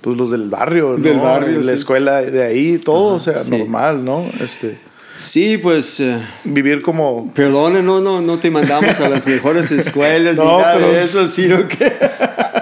[0.07, 1.03] pues los del barrio, ¿no?
[1.03, 1.71] Del barrio, la sí.
[1.71, 3.51] escuela de ahí, todo, o sea, sí.
[3.51, 4.25] normal, ¿no?
[4.41, 4.79] Este,
[5.19, 10.37] Sí, pues, eh, vivir como perdona, no, no, no te mandamos a las mejores escuelas
[10.37, 11.93] No, ni nada pero de es- eso, sino que,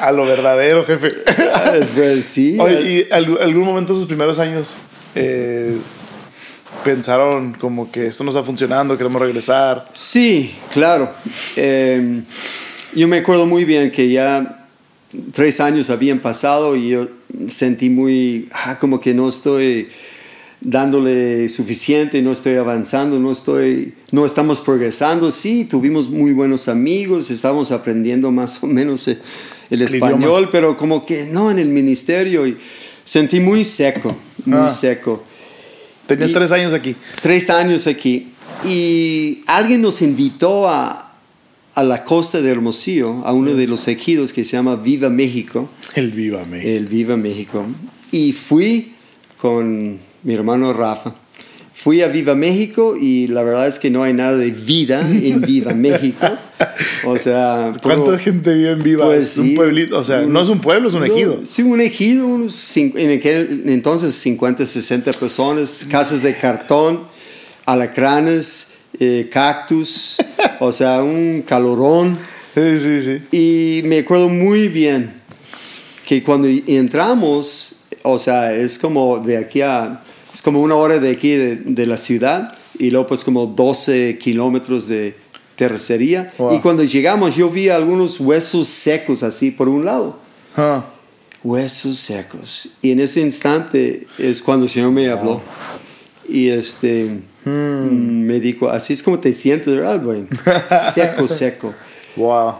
[0.00, 1.12] a lo verdadero, jefe.
[1.94, 2.56] pues sí.
[2.58, 2.80] Oye,
[3.10, 4.78] ¿y algún, momento de sus primeros años
[5.14, 5.76] eh,
[6.82, 9.86] pensaron como que esto no está funcionando, queremos regresar?
[9.92, 11.12] Sí, claro.
[11.56, 12.22] Eh,
[12.94, 14.64] yo me acuerdo muy bien que ya
[15.34, 17.08] tres años habían pasado y yo
[17.48, 19.88] sentí muy, ah, como que no estoy
[20.60, 25.30] dándole suficiente, no estoy avanzando, no estoy, no estamos progresando.
[25.30, 29.18] Sí, tuvimos muy buenos amigos, estábamos aprendiendo más o menos eh,
[29.70, 32.56] el, español, pero como que no en el ministerio y
[33.04, 34.16] sentí muy seco,
[34.46, 34.68] muy Ah.
[34.68, 35.22] seco
[36.06, 36.94] Tenías Y- tres años aquí.
[37.22, 38.28] tres años aquí
[38.66, 41.13] y alguien nos invitó a,
[41.74, 45.68] a la costa de Hermosillo, a uno de los ejidos que se llama Viva México,
[45.94, 46.70] El Viva México.
[46.70, 47.66] el Viva México,
[48.12, 48.92] y fui
[49.40, 51.14] con mi hermano Rafa.
[51.74, 55.40] Fui a Viva México y la verdad es que no hay nada de vida en
[55.42, 56.24] Viva México.
[57.04, 59.04] O sea, ¿Cuánta gente vive en Viva?
[59.06, 61.40] pues es un sí, pueblito, o sea, no es un pueblo, es un no, ejido.
[61.44, 67.00] Sí, un ejido, unos en aquel entonces 50, 60 personas, casas de cartón,
[67.66, 70.16] alacranes, eh, cactus,
[70.60, 72.18] o sea, un calorón.
[72.54, 73.22] Sí, sí, sí.
[73.32, 75.12] Y me acuerdo muy bien
[76.06, 81.10] que cuando entramos, o sea, es como de aquí a, es como una hora de
[81.10, 85.16] aquí de, de la ciudad y luego pues como 12 kilómetros de
[85.56, 86.32] terracería.
[86.38, 86.54] Wow.
[86.54, 90.18] Y cuando llegamos yo vi algunos huesos secos así por un lado.
[90.56, 90.86] Ah,
[91.44, 92.70] Huesos secos.
[92.80, 95.42] Y en ese instante es cuando el Señor me habló.
[96.34, 97.10] Y este
[97.44, 100.26] mm, me dijo, así es como te sientes, ¿verdad, Dwayne?
[100.92, 101.72] seco, seco.
[102.16, 102.54] wow.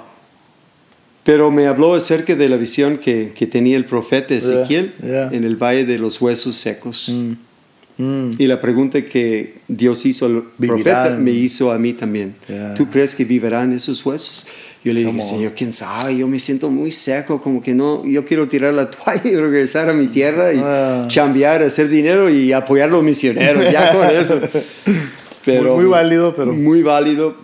[1.25, 5.31] Pero me habló acerca de la visión que, que tenía el profeta Ezequiel yeah.
[5.33, 7.09] en el Valle de los Huesos Secos.
[7.09, 8.33] Mm.
[8.39, 11.25] Y la pregunta que Dios hizo al profeta Vivirán.
[11.25, 12.37] me hizo a mí también.
[12.47, 12.75] Yeah.
[12.75, 14.47] ¿Tú crees que vivirán esos huesos?
[14.85, 15.23] Yo le dije.
[15.23, 18.91] Señor, quién sabe, yo me siento muy seco, como que no, yo quiero tirar la
[18.91, 21.07] toalla y regresar a mi tierra y Ah.
[21.09, 24.39] chambear, hacer dinero y apoyar a los misioneros, ya con eso.
[25.45, 27.35] Pero, muy válido, pero- Muy válido,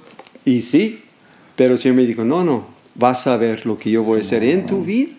[0.47, 1.03] y sí,
[1.57, 4.23] pero el Señor me dijo, no, no, vas a ver lo que yo voy a
[4.23, 5.11] hacer en tu vida.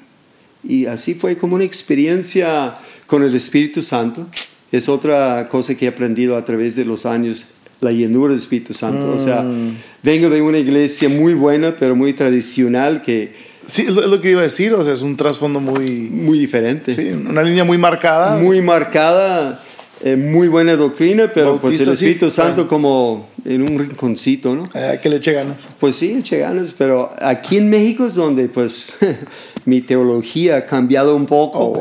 [0.64, 4.28] Y así fue como una experiencia con el Espíritu Santo.
[4.72, 7.46] Es otra cosa que he aprendido a través de los años,
[7.82, 9.12] la llenura del Espíritu Santo.
[9.12, 9.76] O sea, Mm.
[10.04, 14.42] vengo de una iglesia muy buena, pero muy tradicional, que Sí, es lo, que iba
[14.42, 15.90] a decir, o sea, es un trasfondo muy...
[16.12, 16.94] muy diferente.
[16.94, 18.36] Sí, una línea muy marcada.
[18.38, 19.64] Muy marcada,
[20.04, 22.06] eh, muy buena doctrina, pero pues el Bautista, sí.
[22.12, 24.64] Espíritu Santo como en un rinconcito, ¿no?
[24.74, 25.70] Eh, que le eche ganas.
[25.80, 28.94] Pues sí, eché ganas, pero aquí en México es donde pues
[29.66, 31.74] mi teología ha cambiado un poco, Oh,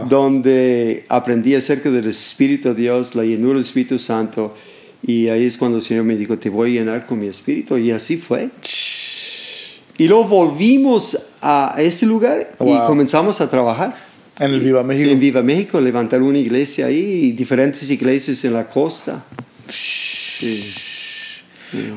[0.00, 0.08] wow.
[0.08, 4.54] donde aprendí acerca del Espíritu de Dios, la llenura del Espíritu Santo,
[5.02, 7.76] y ahí es cuando el Señor me dijo, te voy a llenar con mi Espíritu,
[7.78, 8.50] y así fue.
[9.96, 12.86] Y luego volvimos a este lugar y Wow.
[12.86, 13.96] comenzamos a trabajar.
[14.38, 15.10] En el Viva México.
[15.10, 19.24] En Viva México, levantar una iglesia ahí, y diferentes iglesias en la costa.
[19.66, 20.62] Sí.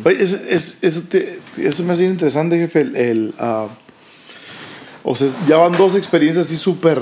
[0.03, 2.81] Oye, es, es- eso, te- eso me ha sido interesante, jefe.
[2.81, 3.67] El, el, ah,
[5.03, 6.99] O sea, ya van dos experiencias así súper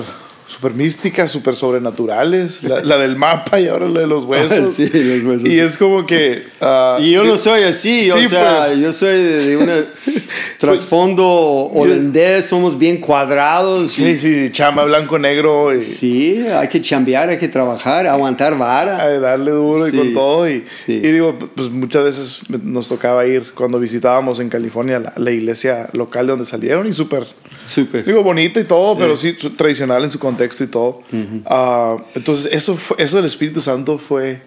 [0.50, 2.64] super místicas, súper sobrenaturales.
[2.64, 4.72] La, la, del mapa y ahora la de los huesos.
[4.76, 5.48] sí, los huesos.
[5.48, 6.44] Y es como que.
[6.60, 9.70] Uh, y yo no soy así, sí, o sea, pues, yo soy de, un
[10.58, 13.92] trasfondo holandés, somos bien cuadrados.
[13.92, 15.70] Sí, y, sí, chamba blanco-negro.
[15.80, 19.04] Sí, hay que chambear, hay que trabajar, aguantar vara.
[19.04, 20.50] Hay darle duro sí, y con todo.
[20.50, 20.94] Y, sí.
[20.94, 25.90] y, digo, pues muchas veces nos tocaba ir cuando visitábamos en California la, la iglesia
[25.94, 27.28] local de donde salieron y súper.
[27.70, 28.04] Súper.
[28.04, 31.04] Digo, bonito y todo, pero sí, tradicional en su contexto y todo.
[31.12, 31.98] Uh -huh.
[31.98, 34.42] uh, entonces, eso, fue, eso del Espíritu Santo fue...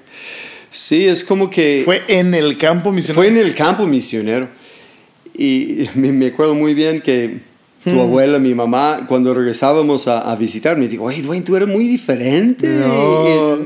[0.70, 1.82] Sí, es como que...
[1.84, 3.14] Fue en el campo misionero.
[3.14, 4.48] Fue en el campo misionero.
[5.34, 7.40] Y me, me acuerdo muy bien que
[7.84, 8.00] tu hmm.
[8.00, 11.86] abuela, mi mamá, cuando regresábamos a, a visitar, me dijo, oye, Dwayne, tú eres muy
[11.86, 12.68] diferente.
[12.68, 13.58] No.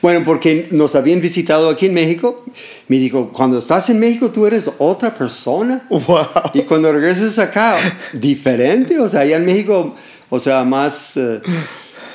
[0.00, 2.44] Bueno, porque nos habían visitado aquí en México.
[2.88, 5.86] Me dijo, cuando estás en México, tú eres otra persona.
[5.90, 6.26] Wow.
[6.54, 7.76] Y cuando regresas acá,
[8.12, 8.98] diferente.
[8.98, 9.94] O sea, allá en México,
[10.30, 11.40] o sea, más, uh,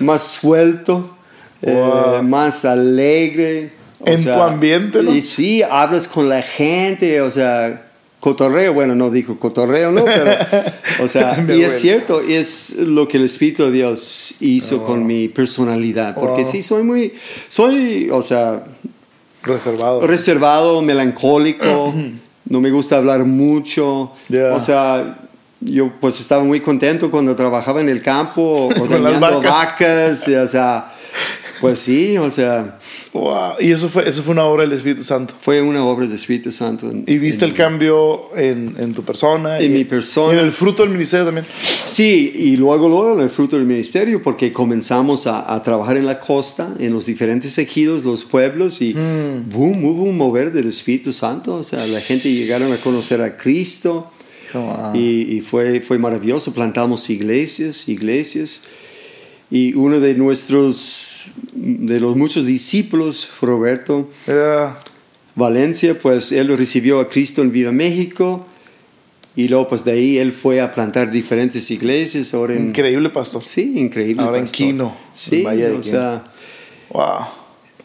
[0.03, 1.11] más suelto,
[1.61, 2.15] Wow.
[2.17, 3.71] eh, más alegre.
[3.99, 5.13] O En sea, tu ambiente, ¿no?
[5.13, 7.84] Y sí, hablas con la gente, o sea,
[8.25, 10.03] cotorreo, bueno, no dijo cotorreo, ¿no?
[10.03, 10.31] Pero,
[11.03, 14.85] o sea, y es cierto, es lo que el Espíritu de Dios hizo Oh.
[14.87, 16.45] con mi personalidad, porque Oh.
[16.51, 17.13] sí, soy muy,
[17.49, 18.63] soy, o sea,
[19.43, 20.07] Reservado.
[20.07, 21.93] reservado, melancólico,
[22.49, 24.55] no me gusta hablar mucho, Yeah.
[24.55, 25.19] o sea,
[25.61, 29.51] yo pues estaba muy contento cuando trabajaba en el campo, las ordeñando vacas.
[29.51, 30.91] vacas, y, o sea,
[31.61, 32.79] pues sí, o sea,
[33.17, 33.53] Wow.
[33.61, 35.33] Y eso fue, eso fue una obra del Espíritu Santo.
[35.39, 36.91] fue una obra del Espíritu Santo.
[36.91, 39.57] en- Y viste en- el cambio en, en tu persona.
[39.59, 40.33] En y, mi persona.
[40.33, 41.45] Y en el fruto del ministerio también.
[41.85, 46.19] Sí, y luego, luego el fruto del ministerio, porque comenzamos a, a trabajar en la
[46.19, 49.49] costa, en los diferentes ejidos, los pueblos, y Mm.
[49.49, 51.55] boom, hubo un mover del Espíritu Santo.
[51.55, 54.11] O sea, la gente llegaron a conocer a Cristo
[54.53, 54.93] Wow.
[54.95, 56.53] y, y fue, fue maravilloso.
[56.53, 58.61] Plantamos iglesias, iglesias.
[59.51, 64.75] Y uno de nuestros, de los muchos discípulos, Roberto Yeah.
[65.35, 68.45] Valencia, pues él recibió a Cristo en Viva México.
[69.35, 72.33] Y luego, pues de ahí él fue a plantar diferentes iglesias.
[72.33, 73.43] Ahora en, Increíble, pastor.
[73.43, 74.23] Sí, increíble.
[74.23, 74.57] Ahora en pastor.
[74.57, 75.91] Quino, Sí, en Valle de o Quino.
[75.91, 76.31] sea,
[76.89, 77.25] Wow.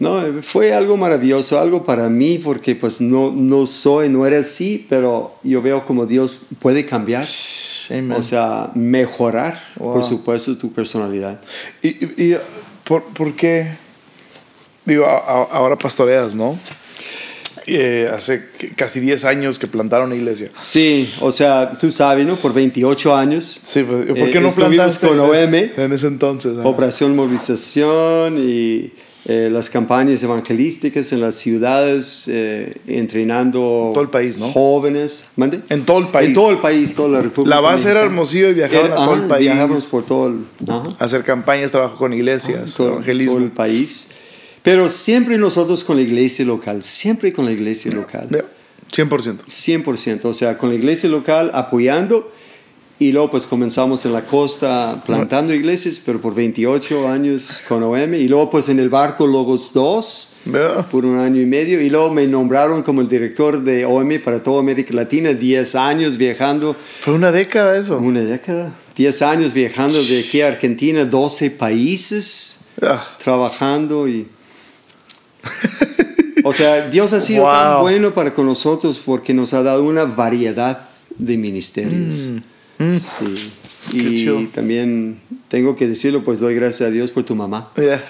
[0.01, 4.85] No, fue algo maravilloso, algo para mí, porque pues no, no soy, no era así,
[4.89, 7.25] pero yo veo como Dios puede cambiar,
[7.91, 8.13] Amen.
[8.13, 9.93] o sea, mejorar, Wow.
[9.95, 11.41] por supuesto, tu personalidad.
[11.83, 12.37] y, y- y,
[12.85, 13.69] ¿por, por qué?
[14.87, 16.59] Digo, a- a- ahora pastoreas, ¿no?
[17.67, 18.43] Eh, hace
[18.75, 20.51] casi 10 años que plantaron una iglesia.
[20.55, 22.35] Sí, o sea, tú sabes, ¿no?
[22.37, 25.55] Por 28 años, Sí, ¿por Eh, qué no plantaste con OM.
[25.77, 26.53] en ese entonces?
[26.65, 28.93] Operación Movilización y
[29.27, 34.51] eh, las campañas evangelísticas en las ciudades, eh, entrenando Todo el país, ¿no?
[34.51, 35.25] jóvenes.
[35.37, 35.61] ¿Mande?
[35.69, 36.29] En todo el país.
[36.29, 37.55] En todo el país, toda la República.
[37.55, 38.03] La base era.
[38.03, 39.43] Hermosillo y viajaban Era- a todo el ajá, país.
[39.43, 43.35] Viajamos por todo el, ajá, Hacer campañas, trabajo con iglesias, todo, evangelismo.
[43.35, 44.07] todo el país.
[44.63, 48.29] Pero siempre nosotros con la iglesia local, siempre con la iglesia local.
[48.31, 48.45] Yeah,
[48.93, 49.39] 100%.
[49.47, 52.31] 100%, o sea, con la iglesia local apoyando
[53.01, 58.15] y luego pues comenzamos en la costa plantando iglesias, pero por 28 años con OM
[58.15, 60.87] y luego pues en el barco Logos 2 Yeah.
[60.91, 64.43] por un año y medio y luego me nombraron como el director de OM para
[64.43, 67.99] toda América Latina, 10 años viajando, Fue una década eso.
[67.99, 73.05] una década, 10 años viajando de aquí a Argentina, 12 países Yeah.
[73.23, 74.27] trabajando y...
[76.45, 77.81] O sea, Dios ha sido tan Wow.
[77.83, 82.15] bueno para con nosotros porque nos ha dado una variedad de ministerios.
[82.81, 83.35] Sí.
[83.93, 84.41] Qué Y chido.
[84.55, 88.05] también tengo que decirlo, pues doy gracias a Dios por tu mamá, Yeah.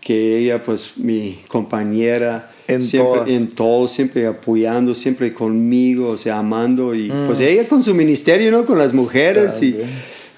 [0.00, 6.38] que ella, pues mi compañera, En siempre en todo, siempre apoyando, siempre conmigo, o sea,
[6.38, 7.26] amando y Mm.
[7.26, 8.64] pues ella con su ministerio, ¿no?
[8.64, 9.76] Con las mujeres y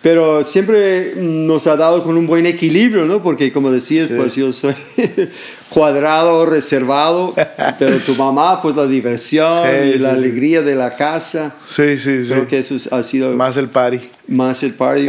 [0.02, 3.22] pero siempre nos ha dado con un buen equilibrio, ¿no?
[3.22, 4.14] Porque como decías, Sí.
[4.16, 4.74] pues yo soy
[5.70, 7.34] cuadrado, reservado,
[7.78, 10.20] pero tu mamá, pues la diversión Sí, y la sí, sí.
[10.22, 11.54] alegría de la casa.
[11.68, 12.30] Sí, sí, sí.
[12.30, 14.00] Creo que eso ha sido más, Más el party.
[14.28, 15.06] el party,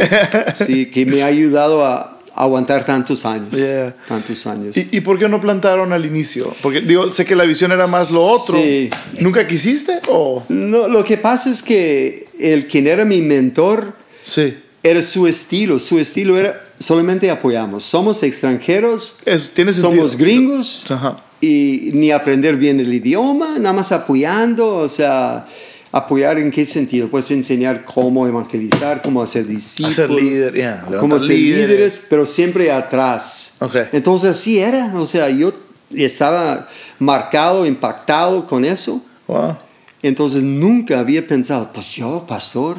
[0.64, 3.50] sí, que me ha ayudado a aguantar tantos años.
[3.52, 3.96] Yeah.
[4.06, 4.76] Tantos años.
[4.76, 6.54] ¿Y, y por qué no plantaron al inicio?
[6.62, 8.58] Porque digo, sé que la visión era más lo otro.
[8.58, 8.90] Sí.
[9.20, 10.00] ¿Nunca quisiste?
[10.08, 14.54] O No, lo que pasa es que el quien era mi mentor sí.
[14.82, 15.80] era su estilo.
[15.80, 17.84] Su estilo era solamente apoyamos.
[17.84, 19.94] Somos extranjeros, Es, tiene sentido.
[19.94, 21.16] somos gringos Ajá.
[21.40, 25.46] Y ni aprender bien el idioma, nada más apoyando, o sea,
[25.92, 31.18] apoyar en qué sentido, pues enseñar cómo evangelizar, cómo hacer discípulos, Hacer líder, yeah, cómo
[31.20, 31.68] ser líderes.
[31.68, 33.54] líderes, pero siempre atrás.
[33.60, 33.76] Ok.
[33.92, 35.52] Entonces así era, o sea, yo
[35.94, 36.68] estaba
[36.98, 39.02] marcado, impactado con eso.
[39.26, 39.56] Wow.
[40.02, 42.78] Entonces nunca había pensado, pues yo, pastor,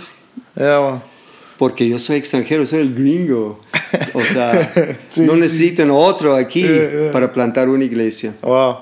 [0.56, 1.02] Yeah, wow.
[1.58, 3.60] Porque yo soy extranjero, soy el gringo.
[4.14, 4.52] O sea,
[5.10, 5.40] Sí, no sí.
[5.40, 6.68] necesitan otro aquí Eh,
[7.08, 7.10] eh.
[7.14, 8.36] para plantar una iglesia.
[8.42, 8.78] Wow.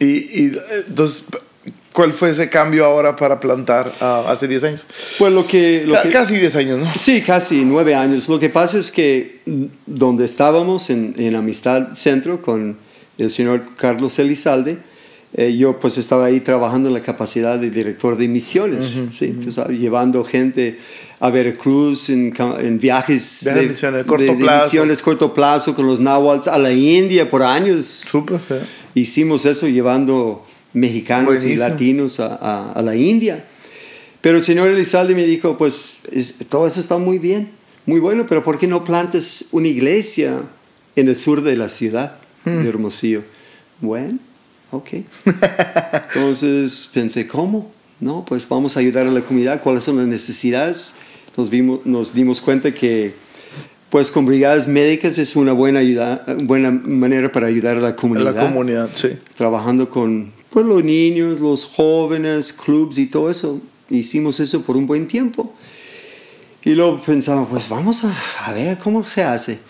[0.00, 0.52] Y, y
[0.86, 1.24] entonces,
[1.92, 4.86] ¿cuál fue ese cambio ahora para plantar ah, hace 10 años?
[5.18, 5.82] Pues lo que...
[5.86, 6.86] lo Ca- que- Casi 10 años, ¿no?
[6.96, 8.28] Sí, casi nueve años.
[8.28, 9.40] Lo que pasa es que
[9.86, 12.76] donde estábamos en, en Amistad Centro con
[13.18, 14.78] el señor Carlos Elizalde,
[15.34, 19.36] eh, yo pues estaba ahí trabajando en la capacidad de director de misiones, ¿sí?
[19.42, 20.78] Tú sabes, llevando gente
[21.20, 25.86] a Veracruz en, en viajes Viajes de, misiones, corto de- de misiones corto plazo con
[25.86, 27.84] los náhuatls a la India por años.
[27.86, 28.40] Súper.
[28.50, 28.60] eh.
[28.94, 33.44] Hicimos eso llevando mexicanos y latinos a, a- a la India.
[34.20, 37.50] Pero el señor Elizalde me dijo, pues es- todo eso está muy bien,
[37.86, 40.42] muy bueno, pero ¿por qué no plantas una iglesia
[40.96, 42.62] en el sur de la ciudad Hmm.
[42.62, 43.22] de Hermosillo?
[43.80, 44.18] Bueno,
[44.70, 44.88] ok.
[46.14, 47.72] Entonces pensé, ¿cómo?
[48.00, 50.94] No, pues vamos a ayudar a la comunidad, ¿cuáles son las necesidades?
[51.38, 53.14] Nos, vimos, nos dimos cuenta que
[53.90, 58.34] pues con brigadas médicas es una buena, ayuda, buena manera para ayudar a la comunidad
[58.34, 59.10] la comunidad, sí.
[59.36, 63.60] trabajando con pues, los niños, los jóvenes, clubs y todo eso.
[63.88, 65.54] Hicimos eso por un buen tiempo.
[66.64, 68.12] Y luego pensamos, pues vamos a,
[68.44, 69.60] a ver cómo se hace.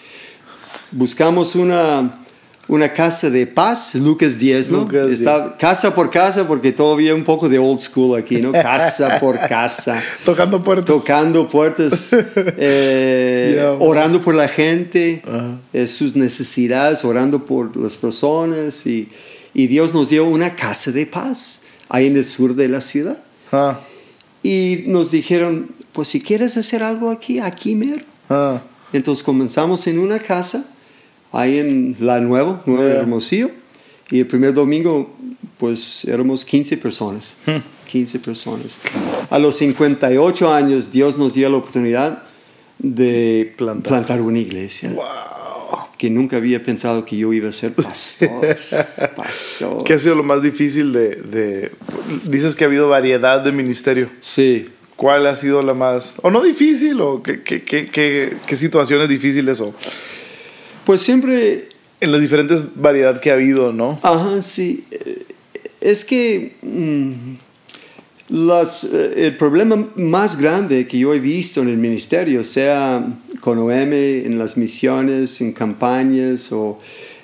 [0.90, 2.18] Buscamos una,
[2.68, 4.78] una casa de paz, Lucas 10, ¿no?
[4.80, 5.20] Lucas 10.
[5.20, 8.52] Está casa por casa, porque todavía un poco de old school aquí, ¿no?
[8.68, 10.86] Casa por casa Tocando puertas.
[10.86, 12.12] tocando puertas,
[12.58, 13.72] eh, Yeah.
[13.72, 15.22] orando por la gente,
[15.72, 19.08] eh, sus necesidades, orando por las personas y,
[19.54, 23.16] y Dios nos dio una casa de paz ahí en el sur de la ciudad.
[23.50, 23.80] Ah,
[24.42, 28.04] Y nos dijeron, pues si quieres hacer algo aquí, aquí mero.
[28.28, 28.60] ah.
[28.92, 30.64] Entonces comenzamos en una casa,
[31.32, 33.00] ahí en La Nueva, Nueva Yeah.
[33.00, 33.50] Hermosillo,
[34.10, 35.14] y el primer domingo,
[35.58, 37.34] pues éramos 15 personas.
[37.46, 37.58] Hmm.
[37.90, 38.76] 15 personas.
[39.30, 42.22] A los 58 años, Dios nos dio la oportunidad
[42.78, 43.88] de Plantar.
[43.88, 44.90] plantar, una iglesia.
[44.90, 45.04] Wow.
[45.98, 48.56] Que nunca había pensado que yo iba a ser pastor.
[49.16, 49.84] pastor.
[49.84, 51.72] ¿Qué ha sido lo más difícil de, de-
[52.24, 54.08] Dices que ha habido variedad de ministerio.
[54.20, 54.68] Sí.
[54.96, 56.16] ¿Cuál ha sido la más...
[56.22, 59.74] O no difícil, o qué, qué, qué, qué, qué situaciones difíciles, o
[60.89, 61.68] Pues siempre
[62.01, 64.01] en la diferentes variedad que ha habido, ¿no?
[64.03, 64.86] Ajá, sí.
[64.91, 65.22] Eh,
[65.82, 67.12] Es que mm,
[68.30, 73.07] las, eh, el problema más grande que yo he visto en el ministerio, sea
[73.41, 76.78] con OM, en las misiones, en campañas o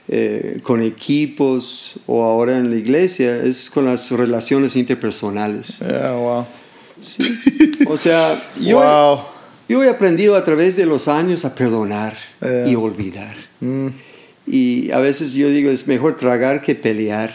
[0.09, 5.79] eh, con equipos o ahora en la iglesia, es con las relaciones interpersonales.
[5.79, 6.45] Yeah, wow.
[7.01, 7.41] Sí.
[7.89, 9.34] O sea, yo, wow.
[9.69, 12.67] Yo he aprendido a través de los años a perdonar Eh.
[12.69, 13.37] y olvidar.
[13.61, 13.89] Mm.
[14.47, 17.33] Y a veces yo digo, es mejor tragar que pelear.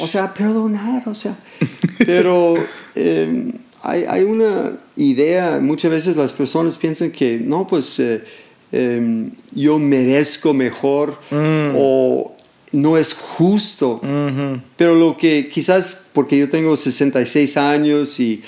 [0.00, 1.36] O sea, perdonar, o sea.
[2.06, 2.54] Pero
[2.94, 3.52] eh,
[3.82, 8.22] hay, hay una idea, muchas veces las personas piensan que, no, pues eh,
[8.72, 12.34] eh, yo merezco mejor o
[12.72, 14.00] no es justo.
[14.76, 18.42] Pero lo que quizás, porque yo tengo 66 años y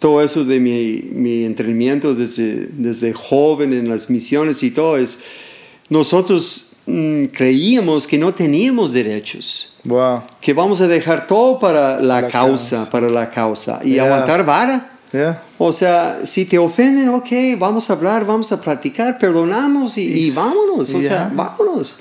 [0.00, 5.18] todo eso de mi, mi entrenamiento desde, desde joven en las misiones y todo, es,
[5.88, 10.22] nosotros mm, creíamos que no teníamos derechos, Wow.
[10.40, 12.90] que vamos a dejar todo para la, La causa, causa.
[12.90, 14.04] para la causa y Yeah.
[14.04, 14.92] aguantar vara.
[15.12, 15.42] Yeah.
[15.56, 17.28] O sea, si te ofenden, ok,
[17.58, 21.08] vamos a hablar, vamos a platicar, perdonamos y, y vámonos, o ya.
[21.08, 21.96] sea, vámonos.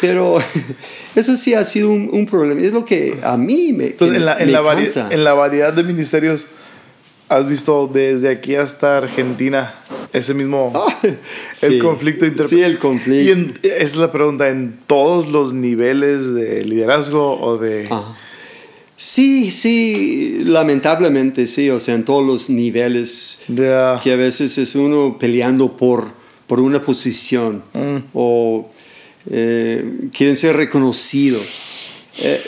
[0.00, 0.36] Pero
[1.16, 4.18] eso sí ha sido un, un problema, es lo que a mí me, Entonces, que
[4.20, 5.08] en la, en, me la vari- cansa.
[5.10, 6.46] en la variedad de ministerios,
[7.28, 9.74] has visto desde aquí hasta Argentina
[10.12, 10.72] ese mismo.
[10.74, 11.18] Ah, el
[11.72, 11.78] sí.
[11.78, 13.28] conflicto inter- Sí, el conflicto.
[13.28, 17.86] Y en- es la pregunta: ¿en todos los niveles de liderazgo o de.?
[17.86, 18.16] Ajá.
[19.00, 25.18] Sí, sí, lamentablemente sí, o sea, en todos los niveles, que a veces es uno
[25.20, 26.08] peleando por,
[26.48, 27.96] por una posición Mm.
[28.12, 28.68] o
[29.30, 31.77] eh, quieren ser reconocidos.
[32.20, 32.42] Eh,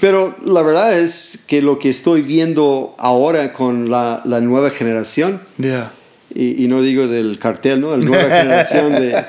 [0.00, 5.40] pero la verdad es que lo que estoy viendo ahora con la, la nueva generación,
[5.58, 5.92] Ya.
[6.34, 7.96] y, y no digo del cartel, ¿no?
[7.96, 9.24] La nueva generación de,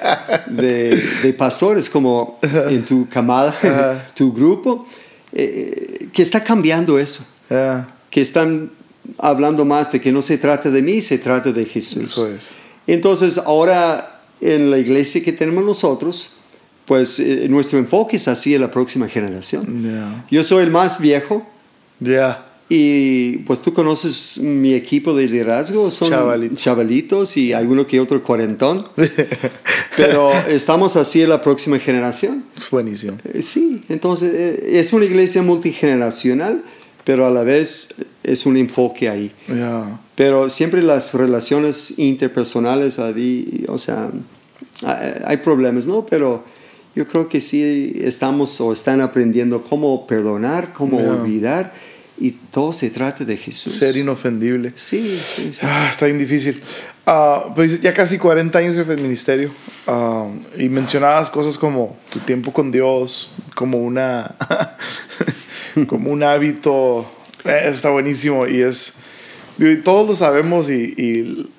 [0.48, 4.08] de, de pastores como en tu camada, Ajá.
[4.16, 4.86] tu grupo,
[5.34, 7.88] eh, que está cambiando eso, Ya.
[8.10, 8.72] que están
[9.18, 12.04] hablando más de que no se trata de mí, se trata de Jesús.
[12.04, 12.56] Eso es.
[12.88, 16.34] Entonces, ahora en la iglesia que tenemos nosotros,
[16.88, 20.26] pues eh, nuestro enfoque es hacia la próxima generación.
[20.32, 21.46] Yo soy el más viejo
[22.00, 22.46] Ya.
[22.70, 26.60] y pues tú conoces mi equipo de liderazgo, son Chavalitos.
[26.62, 28.88] chavalitos y hay uno que otro cuarentón,
[29.98, 32.44] pero estamos hacia la próxima generación.
[32.58, 33.18] Es buenísimo.
[33.34, 36.64] Eh, Sí, entonces eh, es una iglesia multigeneracional,
[37.04, 37.90] pero a la vez
[38.24, 39.32] es un enfoque ahí.
[40.16, 44.10] Pero siempre las relaciones interpersonales, ahí, o sea,
[44.84, 46.06] hay, hay problemas, ¿no?
[46.06, 46.44] Pero
[46.98, 51.72] yo creo que sí estamos o están aprendiendo cómo perdonar, cómo olvidar,
[52.20, 53.74] y todo se trata de Jesús.
[53.74, 54.74] Ser inofendible.
[54.76, 55.60] Sí, sí, sí.
[55.62, 56.60] Ah, está bien difícil.
[57.06, 59.52] Ah, pues ya casi 40 años jefe de ministerio.
[59.86, 60.28] Ah,
[60.58, 64.36] y mencionabas cosas como tu tiempo con Dios, como una.
[65.88, 67.06] como un hábito.
[67.45, 68.48] Eh, está buenísimo.
[68.48, 68.95] Y es.
[69.60, 71.50] digo, todos lo sabemos y, y-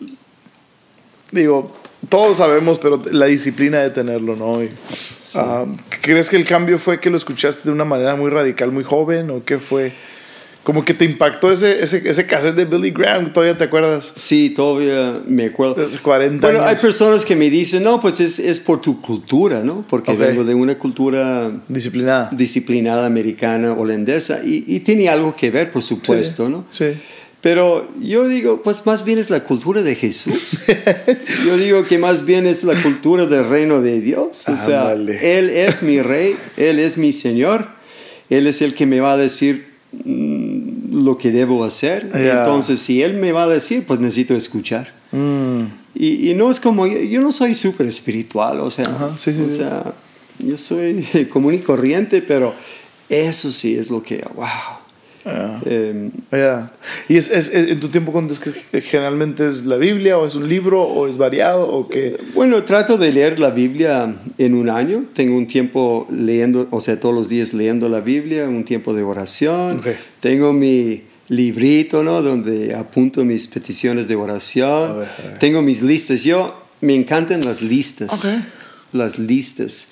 [1.30, 1.70] Digo,
[2.08, 4.62] todos sabemos, pero la disciplina de tenerlo, ¿no?
[4.64, 4.70] Y,
[5.34, 5.64] ah,
[6.02, 9.30] ¿Crees que el cambio fue que lo escuchaste de una manera muy radical, muy joven?
[9.30, 9.92] ¿O qué fue?
[10.64, 14.12] Como que te impactó ese, ese, ese cassette de Billy Graham, ¿todavía te acuerdas?
[14.16, 15.86] Sí, todavía me acuerdo.
[15.86, 19.60] Hace 40 Bueno, hay personas que me dicen, no, pues es, es por tu cultura,
[19.64, 19.82] ¿no?
[19.88, 20.18] Porque Ok.
[20.18, 22.28] vengo de una cultura Disciplinada.
[22.32, 26.64] disciplinada americana, holandesa, y, y tiene algo que ver, por supuesto, Sí, ¿no?
[26.70, 26.86] Sí.
[27.40, 30.64] Pero yo digo, pues más bien es la cultura de Jesús.
[31.46, 34.48] yo digo que más bien es la cultura del reino de Dios.
[34.48, 35.38] O sea, Ándale.
[35.38, 37.66] Él es mi rey, Él es mi Señor,
[38.28, 39.68] Él es el que me va a decir
[40.04, 42.10] mm, lo que debo hacer.
[42.12, 42.40] Ya.
[42.40, 44.92] Entonces, si Él me va a decir, pues necesito escuchar.
[45.12, 45.62] Mm,
[45.94, 49.42] Y, y no es como, yo no soy súper espiritual, o sea, Ajá, sí, sí,
[49.46, 49.56] o sí.
[49.58, 49.92] sea,
[50.40, 52.52] yo soy común y corriente, pero
[53.08, 54.46] eso sí es lo que, wow.
[55.24, 55.60] Ya.
[55.66, 56.72] Em, Ya.
[57.08, 60.26] ¿Y es, es- es- en tu tiempo con Dios que generalmente es la Biblia o
[60.26, 62.16] es un libro o es variado o qué?
[62.34, 65.04] Bueno, trato de leer la Biblia en un año.
[65.14, 69.02] Tengo un tiempo leyendo, o sea, todos los días leyendo la Biblia, un tiempo de
[69.02, 69.78] oración.
[69.78, 69.86] Ok.
[70.20, 72.22] Tengo mi librito, ¿no?
[72.22, 74.90] Donde apunto mis peticiones de oración.
[74.90, 75.38] A ver, a ver.
[75.38, 76.24] Tengo mis listas.
[76.24, 78.12] Yo me encantan las listas.
[78.12, 78.26] Ok.
[78.92, 79.88] Las listas.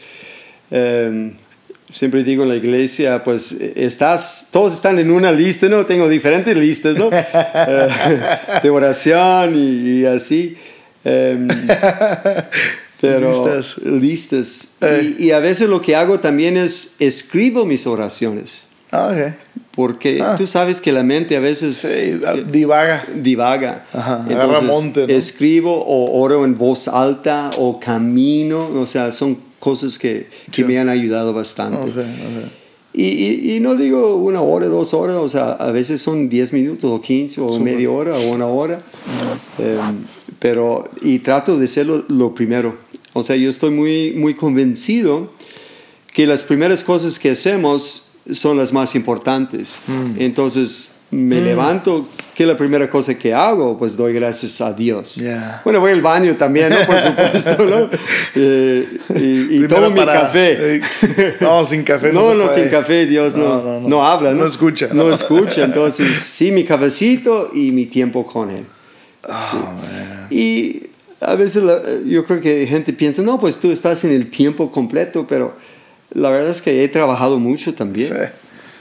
[0.70, 1.33] Em,
[1.91, 5.84] siempre digo en la iglesia, pues estás, todos están en una lista, ¿no?
[5.84, 7.11] Tengo diferentes listas, ¿no?
[7.68, 7.89] Eh,
[8.62, 10.57] de oración y, y así.
[11.05, 11.47] Em,
[13.01, 13.78] pero Listas.
[13.84, 14.68] listas.
[14.80, 15.14] Eh.
[15.18, 18.64] Y, y a veces lo que hago también es escribo mis oraciones.
[18.91, 19.34] Ah, ok.
[19.72, 20.37] Porque Ah.
[20.39, 23.05] tú sabes que la mente a veces Sí, ah, divaga.
[23.14, 23.84] divaga.
[23.93, 25.12] Ajá, agarra monte, ¿no?
[25.12, 28.68] Escribo o oro en voz alta o camino.
[28.80, 30.64] O sea, son cosas que, que Sí.
[30.64, 31.76] me han ayudado bastante.
[31.78, 32.50] Ok, ok.
[32.94, 36.52] Y, y- y no digo una hora, dos horas, o sea, a veces son 10
[36.52, 37.74] minutos o 15 o Súper.
[37.74, 38.78] media hora o una hora.
[39.58, 39.76] Eh,
[40.38, 42.76] pero, y trato de ser lo, lo primero.
[43.12, 45.30] O sea, yo estoy muy, muy convencido
[46.14, 48.02] que las primeras cosas que hacemos
[48.32, 49.76] son las más importantes.
[49.88, 50.20] Mm.
[50.20, 53.78] Entonces, me levanto, ¿qué es la primera cosa que hago?
[53.78, 55.14] Pues doy gracias a Dios.
[55.16, 55.61] Ya.
[55.64, 56.84] Bueno, voy al baño también, ¿no?
[56.86, 57.88] Por supuesto, ¿no?
[58.34, 60.76] Eh, y y tomo mi café.
[60.76, 60.80] Eh,
[61.40, 64.40] No, sin café no No, no, sin café Dios no, No, no, no, habla, ¿no?
[64.40, 68.64] No escucha, No, escucha, entonces sí, mi cafecito y mi tiempo con Él.
[69.28, 70.26] Oh, man.
[70.30, 70.82] Y
[71.20, 74.70] a veces la- yo creo que gente piensa, no, pues tú estás en el tiempo
[74.70, 75.57] completo, pero
[76.12, 78.09] la verdad es que he trabajado mucho también.
[78.09, 78.14] Sí.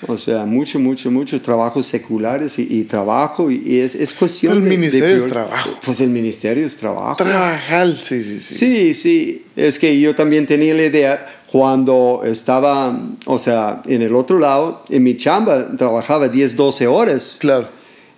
[0.08, 4.54] O sea, mucho, mucho, mucho trabajos seculares y, y trabajo y, y es, es cuestión
[4.58, 5.70] El de- ministerio es trabajo.
[5.84, 7.16] Pues el ministerio es trabajo.
[7.16, 8.54] Trabajar, sí, sí, sí.
[8.56, 14.14] Sí, sí, es que yo también tenía la idea cuando estaba, o sea, en el
[14.16, 17.38] otro lado, en mi chamba trabajaba 10, 12 horas.
[17.40, 17.70] Claro.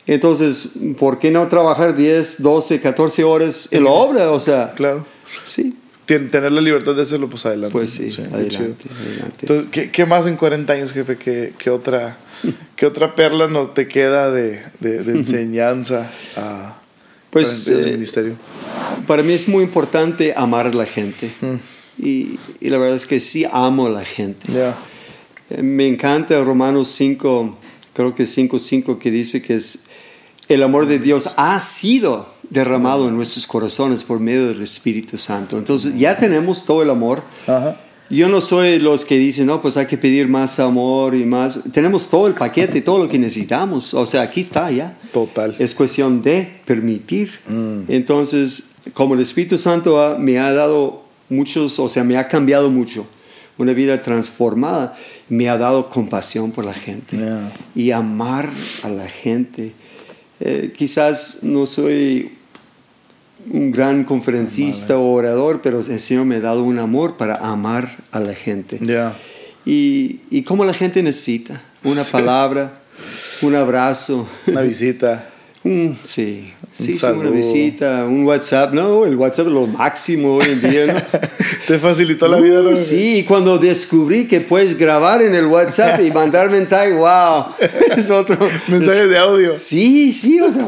[0.08, 4.32] Entonces, ¿por qué no trabajar 10, 12, 14 horas en la obra?
[4.32, 5.06] O sea, Claro.
[5.44, 5.74] sí,
[6.08, 7.74] Tener la libertad de hacerlo, pues adelante.
[7.74, 9.38] pues sí, adelante, adelante.
[9.42, 11.18] Entonces, ¿qué, qué más en 40 años, jefe?
[11.18, 12.18] ¿Qué, qué otra,
[12.78, 16.80] ¿Qué otra perla nos te queda de, de, de enseñanza a
[17.30, 18.36] Pues, 40 años de eh, ministerio?
[19.06, 21.30] Para mí es muy importante amar a la gente.
[21.42, 21.56] Mm.
[22.00, 24.48] Y, y la verdad es que sí amo a la gente.
[25.50, 27.58] Eh, Me encanta Romanos 5,
[27.94, 29.86] creo que 5, 5, que dice que es
[30.48, 35.58] el amor de Dios ha sido derramado en nuestros corazones por medio del Espíritu Santo.
[35.58, 37.24] Entonces ya tenemos todo el amor.
[37.48, 37.78] Ajá.
[38.10, 41.60] Yo no soy los que dicen, no, pues hay que pedir más amor y más.
[41.74, 43.94] Tenemos todo el paquete, todo lo que necesitamos.
[43.94, 44.98] O sea, aquí está ya.
[45.12, 45.54] Total.
[45.60, 47.32] Es cuestión de permitir.
[47.90, 52.70] Entonces, como el Espíritu Santo ha- me ha dado muchos, o sea, me ha cambiado
[52.70, 53.06] mucho,
[53.58, 54.96] una vida transformada,
[55.28, 57.52] me ha dado compasión por la gente Yeah.
[57.76, 58.50] y amar
[58.84, 59.74] a la gente.
[60.40, 62.37] Eh, quizás no soy
[63.52, 67.90] un gran conferencista o orador, pero el Señor me ha dado un amor para amar
[68.12, 68.80] a la gente.
[68.82, 69.16] Ya.
[69.66, 72.74] Y, y como la gente necesita una palabra,
[73.42, 75.30] un abrazo, Una visita.
[75.64, 80.46] Mm, sí, sí, sí, una visita, un WhatsApp, no, el WhatsApp es lo máximo hoy
[80.50, 80.94] en día, ¿no?
[81.68, 82.62] Te facilitó la vida.
[82.62, 87.48] Uh, sí, cuando descubrí que puedes grabar en el WhatsApp y mandar mensaje, wow,
[87.98, 88.38] es otro.
[88.70, 89.58] Mensajes de audio.
[89.58, 90.66] Sí, sí, o sea,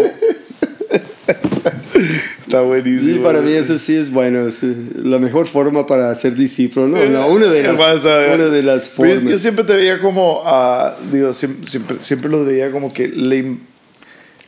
[2.50, 3.14] Está buenísimo.
[3.14, 4.48] sí, para mí eso sí es bueno,
[5.04, 6.98] la mejor forma para ser discípulo, ¿no?
[7.06, 9.22] no una, de las, una de las formas.
[9.22, 13.58] Yo siempre te veía como, ah, digo, siempre, siempre, lo veía como que le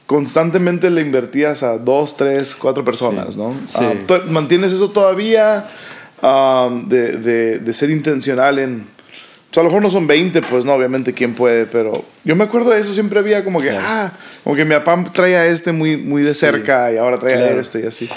[0.08, 3.56] constantemente le invertías a dos, tres, cuatro personas, Sí, ¿no?
[3.66, 3.78] sí.
[3.82, 5.66] Ah, to- ¿Mantienes eso todavía
[6.22, 8.86] ah, de, de- de ser intencional en...
[9.52, 12.38] O sea, a lo mejor no son 20, pues no, obviamente quién puede, pero yo
[12.38, 14.14] me acuerdo de eso, siempre había como que, ah,
[14.46, 17.60] como que mi papá traía este muy, muy de cerca y ahora trae a claro.
[17.60, 18.08] este y así.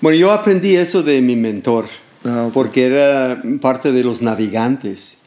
[0.00, 1.86] Bueno, yo aprendí eso de mi mentor,
[2.24, 2.52] Ah, ok.
[2.52, 5.22] porque era parte de los navegantes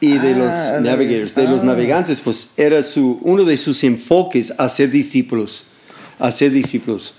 [0.00, 1.64] y de Ah, los navigators, de los ah.
[1.64, 5.64] navegantes, pues era su, uno de sus enfoques hacer discípulos,
[6.18, 7.14] hacer discípulos.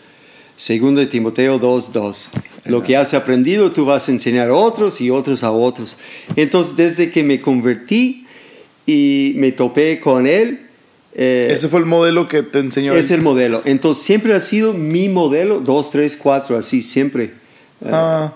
[0.62, 2.30] Segundo de Timoteo 2.2.
[2.66, 5.98] Lo que has aprendido tú vas a enseñar a otros y otros a otros.
[6.36, 8.28] Entonces, desde que me convertí
[8.86, 10.68] y me topé con él,
[11.16, 12.94] eh, Ese fue el modelo que te enseñó.
[12.94, 13.18] es él.
[13.18, 13.64] el modelo.
[13.66, 17.24] Entonces siempre ha sido mi modelo, dos, tres, cuatro, así, siempre.
[17.84, 18.32] Eh, Ah.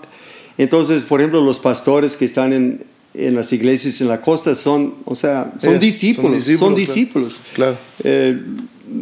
[0.58, 2.82] Entonces, por ejemplo, los pastores que están en,
[3.14, 7.34] en las iglesias en la costa son, o sea, son Eh, discípulos, son son discípulos,
[7.34, 7.40] discípulos.
[7.54, 7.76] Claro.
[8.02, 8.36] Eh,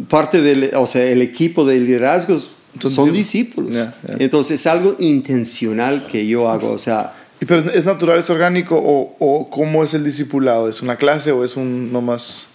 [0.09, 3.71] parte del, o sea, el equipo de liderazgos Son son, discípulos.
[3.73, 4.15] Ya, ya.
[4.19, 8.77] Entonces es algo intencional que yo hago, o sea, ¿Y ¿Pero es natural, es orgánico
[8.77, 10.69] o, o cómo es el discipulado?
[10.69, 12.47] ¿Es una clase o es un nomás?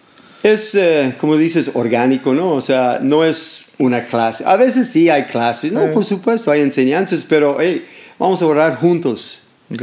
[0.43, 2.53] Es, eh, como dices, orgánico, ¿no?
[2.53, 4.43] O sea, no es una clase.
[4.47, 5.83] A veces sí hay clases, ¿no?
[5.83, 5.89] Eh.
[5.89, 7.85] Por supuesto, hay enseñanzas, pero, hey,
[8.19, 9.43] vamos a orar juntos.
[9.71, 9.83] Ok.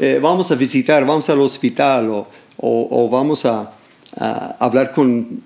[0.00, 3.70] Eh, vamos a visitar, vamos al hospital o, o- o vamos a,
[4.18, 5.40] a hablar con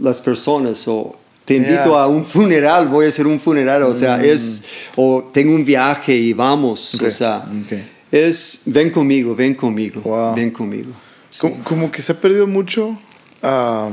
[0.00, 1.17] las personas o
[1.48, 2.02] te invito Yeah.
[2.02, 4.64] a un funeral, voy a hacer un funeral, o sea, es,
[4.96, 7.78] o tengo un viaje y vamos, Ok, o sea, ok.
[8.12, 10.34] es, ven conmigo, ven conmigo, Wow.
[10.34, 10.90] ven conmigo.
[11.38, 12.98] Como, como que se ha perdido mucho.
[13.42, 13.88] ah,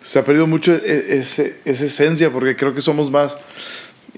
[0.00, 3.38] se ha perdido mucho e- ese- esa esencia porque creo que somos más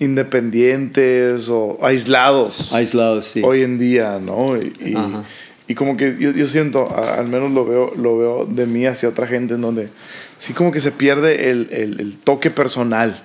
[0.00, 3.42] independientes o aislados Aislados, sí.
[3.44, 4.56] hoy en día, ¿no?
[4.56, 4.96] Y, y-
[5.68, 9.08] y como que yo, yo siento, al menos lo veo, lo veo de mí hacia
[9.08, 9.88] otra gente en donde
[10.38, 13.22] sí como que se pierde el, el- el toque personal.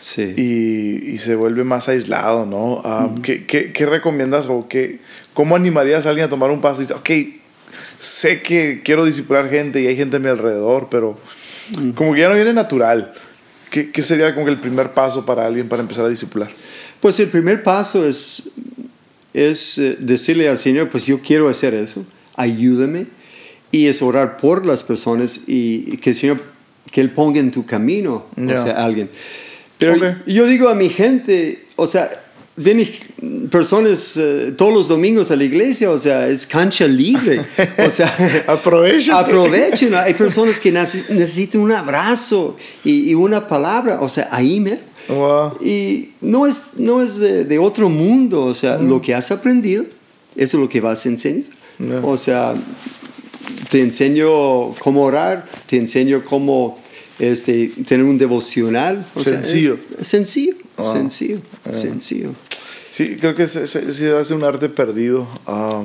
[0.00, 0.32] sí.
[0.36, 2.80] y, y se vuelve más aislado, ¿no?
[2.84, 4.98] Ah, ¿qué, qué, qué recomiendas o qué,
[5.34, 7.10] cómo animarías a alguien a tomar un paso y decir, ok,
[7.98, 11.18] sé que quiero discipular gente y hay gente a mi alrededor, pero
[11.94, 13.12] como que ya no viene natural?
[13.70, 16.48] ¿Qué, qué sería como que el primer paso para alguien para empezar a discipular?
[17.00, 18.44] Pues el primer paso es,
[19.34, 23.06] es eh, decirle al Señor, pues yo quiero hacer eso, ayúdame.
[23.70, 26.42] Y es orar por las personas y, y que el Señor,
[26.90, 28.60] que Él ponga en tu camino, Ya.
[28.60, 29.10] o sea, alguien.
[29.78, 30.26] Pero Ok.
[30.26, 32.08] yo digo a mi gente, o sea,
[32.56, 32.88] vienen
[33.50, 37.40] personas eh, todos los domingos a la iglesia, o sea, es cancha libre.
[37.86, 38.12] O sea,
[38.48, 39.14] Aprovechen.
[39.14, 39.94] Aprovechen.
[39.94, 44.78] Hay personas que necesitan un abrazo y, y una palabra, o sea, ahí me.
[45.08, 45.52] Wow.
[45.64, 49.84] Y no es, no es de, de otro mundo, o sea, lo que has aprendido,
[50.36, 51.44] eso es lo que vas a enseñar.
[51.78, 52.00] Ya.
[52.02, 52.54] O sea,
[53.70, 56.78] te enseño cómo orar, te enseño cómo
[57.18, 59.04] este, tener un devocional.
[59.14, 59.78] o Sencillo.
[59.98, 60.92] eh, sencillo, Wow.
[60.94, 61.40] sencillo,
[61.70, 62.30] sencillo.
[62.90, 65.26] Sí, creo que se, se, se hace un arte perdido.
[65.46, 65.82] Ah,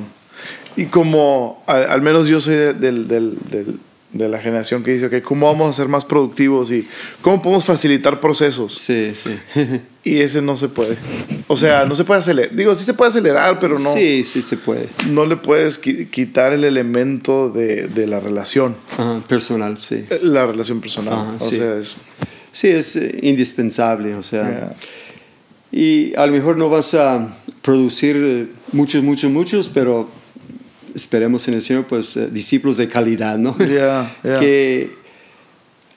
[0.76, 3.78] y como, al, al menos yo soy de, del- del- del-
[4.14, 6.86] de la generación que dice, ok, ¿cómo vamos a ser más productivos y
[7.20, 8.74] cómo podemos facilitar procesos?
[8.74, 9.36] Sí, sí.
[10.06, 10.96] Y ese no se puede.
[11.46, 12.54] O sea, no se puede acelerar.
[12.54, 14.90] Digo, sí se puede acelerar, pero no, Sí, sí se puede.
[15.08, 20.04] no le puedes qui- quitar el elemento de, de la relación, Ajá, personal, sí.
[20.20, 21.14] la relación personal.
[21.14, 21.56] Ajá, o sí.
[21.56, 21.96] sea, es...
[22.52, 24.42] Sí, es eh, indispensable, o sea.
[24.46, 24.74] yeah.
[25.72, 27.26] Y a lo mejor no vas a
[27.62, 30.08] producir eh, muchos, muchos, muchos, pero
[30.94, 33.56] esperemos en el Señor, pues, eh, discípulos de calidad, ¿no?
[33.58, 34.38] Yeah, yeah.
[34.40, 34.90] Que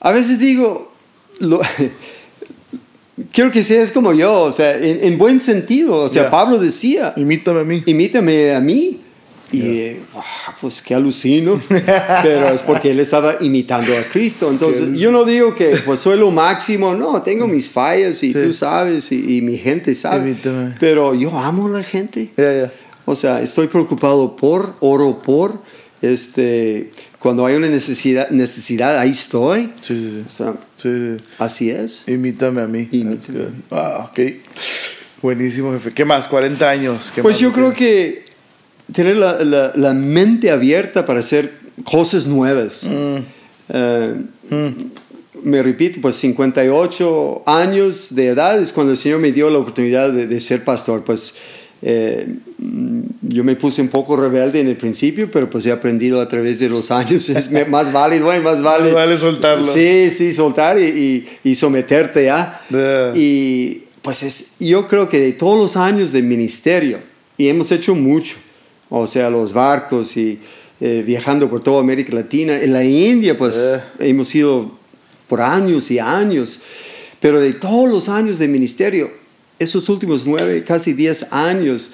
[0.00, 0.92] a veces digo,
[1.40, 1.60] lo-
[3.32, 5.96] quiero que seas como yo, o sea, en, en buen sentido.
[6.02, 6.30] O sea, Yeah.
[6.30, 7.82] Pablo decía, Imítame a mí.
[7.86, 9.00] imítame a mí.
[9.50, 11.58] Y eh, ah, pues qué alucino,
[12.22, 14.50] pero es porque él estaba imitando a Cristo.
[14.50, 18.38] Entonces, yo no digo que pues soy lo máximo, no, tengo mis fallas y Sí.
[18.44, 20.32] tú sabes y, y mi gente sabe.
[20.32, 20.74] Imítame.
[20.78, 22.28] Pero yo amo a la gente.
[23.08, 25.60] O sea, estoy preocupado por, oro por,
[26.02, 29.72] este, cuando hay una necesidad, necesidad ahí estoy.
[29.80, 30.24] Sí, sí, sí.
[30.26, 30.88] O sea, Sí,
[31.18, 31.24] sí.
[31.38, 32.04] así es.
[32.06, 32.88] Imítame a mí.
[32.92, 33.46] Imítame.
[33.70, 34.20] Ah, ok.
[35.22, 35.90] Buenísimo, jefe.
[35.92, 36.28] ¿Qué más?
[36.28, 37.10] 40 años.
[37.12, 38.24] ¿Qué Pues más yo creo que
[38.92, 41.52] tener la, la- la mente abierta para hacer
[41.84, 42.84] cosas nuevas.
[42.84, 43.16] Mm.
[43.70, 44.14] Eh,
[45.42, 50.12] me repito, pues 58 años de edad es cuando el Señor me dio la oportunidad
[50.12, 51.04] de, de ser pastor.
[51.04, 51.34] Pues
[51.82, 52.26] eh,
[53.22, 56.58] yo me puse un poco rebelde en el principio, pero pues he aprendido a través
[56.58, 58.86] de los años, es más válido, más vale.
[58.86, 59.62] Más vale soltarlo.
[59.64, 60.84] Sí, sí, soltar y,
[61.44, 62.60] y, y someterte a.
[62.70, 63.12] Yeah.
[63.14, 66.98] Y pues es, yo creo que de todos los años de ministerio,
[67.36, 68.36] y hemos hecho mucho,
[68.88, 70.38] o sea, los barcos y
[70.80, 73.80] eh, viajando por toda América Latina, en la India pues Eh.
[74.10, 74.78] hemos ido
[75.28, 76.60] por años y años,
[77.20, 79.10] pero de todos los años de ministerio,
[79.58, 81.90] esos últimos nueve, casi diez años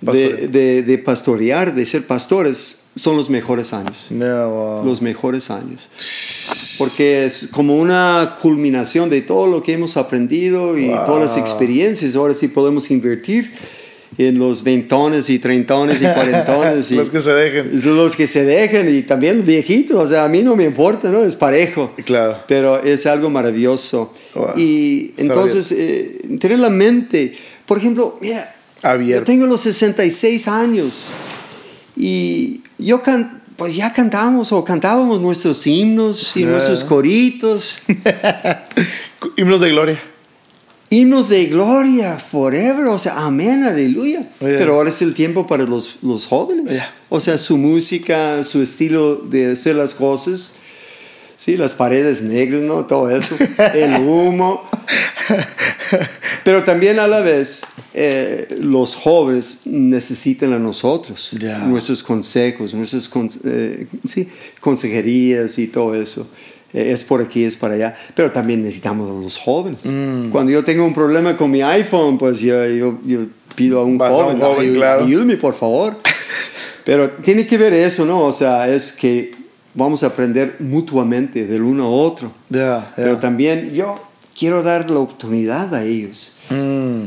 [0.00, 0.50] de, Pastorear.
[0.50, 4.84] de- de pastorear, de ser pastores, son los mejores años Yeah, wow.
[4.84, 5.88] los mejores años.
[6.78, 11.04] Porque es como una culminación de todo lo que hemos aprendido y Wow.
[11.06, 12.14] todas las experiencias.
[12.16, 13.50] Ahora sí podemos invertir
[14.18, 16.90] en los veintones y treintones y cuarentones.
[16.90, 17.80] y Los que se dejen.
[17.96, 19.96] Los que se dejan y también viejitos.
[19.96, 21.24] O sea, a mí no me importa, ¿no?
[21.24, 21.92] Es parejo.
[22.04, 22.38] Claro.
[22.46, 24.14] Pero es algo maravilloso.
[24.36, 24.52] Wow.
[24.56, 27.34] Y Está entonces, eh, tener la mente.
[27.66, 29.22] Por ejemplo, mira, Abierto.
[29.22, 31.08] yo tengo los 66 años
[31.96, 36.50] y yo can, pues ya cantamos o cantábamos nuestros himnos y Yeah.
[36.50, 37.82] nuestros coritos,
[39.36, 40.00] Himnos de gloria.
[40.90, 44.20] himnos de gloria, forever, o sea, amén, aleluya.
[44.20, 44.58] Yeah.
[44.58, 46.70] Pero ahora es el tiempo para los, los jóvenes.
[46.70, 46.92] Yeah.
[47.08, 50.56] O sea, su música, su estilo de hacer las cosas.
[51.36, 52.86] Sí, las paredes negras, ¿no?
[52.86, 53.36] Todo eso.
[53.74, 54.62] El humo.
[56.44, 57.62] Pero también a la vez,
[57.94, 61.30] eh, los jóvenes necesitan a nosotros,
[61.66, 63.10] nuestros consejos, nuestras
[63.44, 64.28] eh, sí,
[64.60, 66.28] consejerías y todo eso.
[66.72, 67.96] Eh, es por aquí, es para allá.
[68.14, 69.86] Pero también necesitamos a los jóvenes.
[69.86, 70.30] Mm.
[70.30, 73.98] Cuando yo tengo un problema con mi iPhone, pues yo, yo, yo pido a un
[73.98, 75.04] Vas a un joven, joven, "Ay, claro".
[75.04, 75.96] ayúdame por favor.
[76.84, 78.20] Pero tiene que ver eso, ¿no?
[78.24, 79.32] O sea, es que
[79.76, 82.32] vamos a aprender mutuamente del uno a otro.
[82.50, 83.20] Yeah, Pero yeah.
[83.20, 84.02] también yo
[84.36, 87.04] quiero dar la oportunidad a ellos Mm.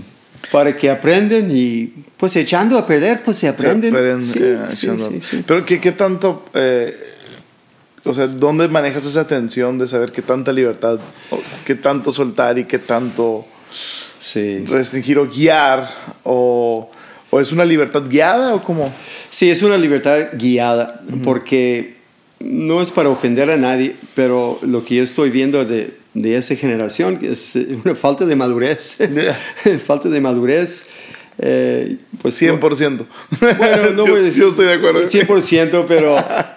[0.51, 3.91] para que aprenden y pues echando a perder, pues se aprenden.
[3.93, 5.43] Pero, Sí, eh, sí, sí, sí.
[5.45, 6.93] Pero ¿qué, qué tanto, eh,
[8.05, 10.99] o sea, dónde manejas esa tensión de saber qué tanta libertad,
[11.65, 13.45] qué tanto soltar y qué tanto
[14.67, 15.89] restringir o guiar?
[16.23, 16.89] O,
[17.29, 18.91] o es una libertad guiada o cómo?
[19.29, 21.98] Sí, es una libertad guiada, porque
[22.39, 26.55] no es para ofender a nadie, pero lo que yo estoy viendo de, de esa
[26.55, 28.97] generación es eh, una falta de madurez.
[29.85, 30.87] Falta de madurez.
[31.37, 33.05] eh, pues 100%.
[33.57, 35.01] Bueno, no yo, voy a decir yo estoy de acuerdo.
[35.03, 36.15] 100%, pero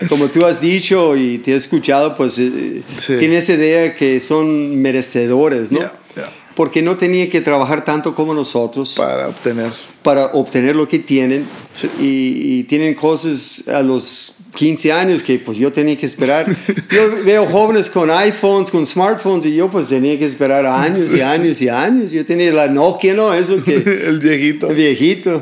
[0.09, 3.17] como tú has dicho y te he escuchado, pues eh, Sí.
[3.19, 5.79] tiene esa idea que son merecedores, ¿no?
[5.81, 6.31] Yeah, yeah.
[6.55, 9.73] Porque no tenían que trabajar tanto como nosotros Para obtener.
[10.03, 11.89] para obtener lo que tienen Sí.
[12.01, 16.47] y, y tienen cosas a los 15 años que pues yo tenía que esperar.
[16.91, 21.21] Yo veo jóvenes con iPhones, con smartphones y yo pues tenía que esperar años y
[21.23, 22.11] años y años.
[22.11, 23.33] Yo tenía la Nokia, ¿no?
[23.33, 23.75] Eso que...
[24.07, 24.69] El viejito.
[24.69, 25.41] viejito.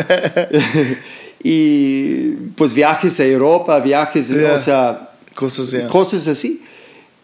[1.42, 4.54] y pues viajes a Europa, viajes, Yeah.
[4.54, 5.86] o sea, Cosas así.
[5.88, 6.62] cosas así.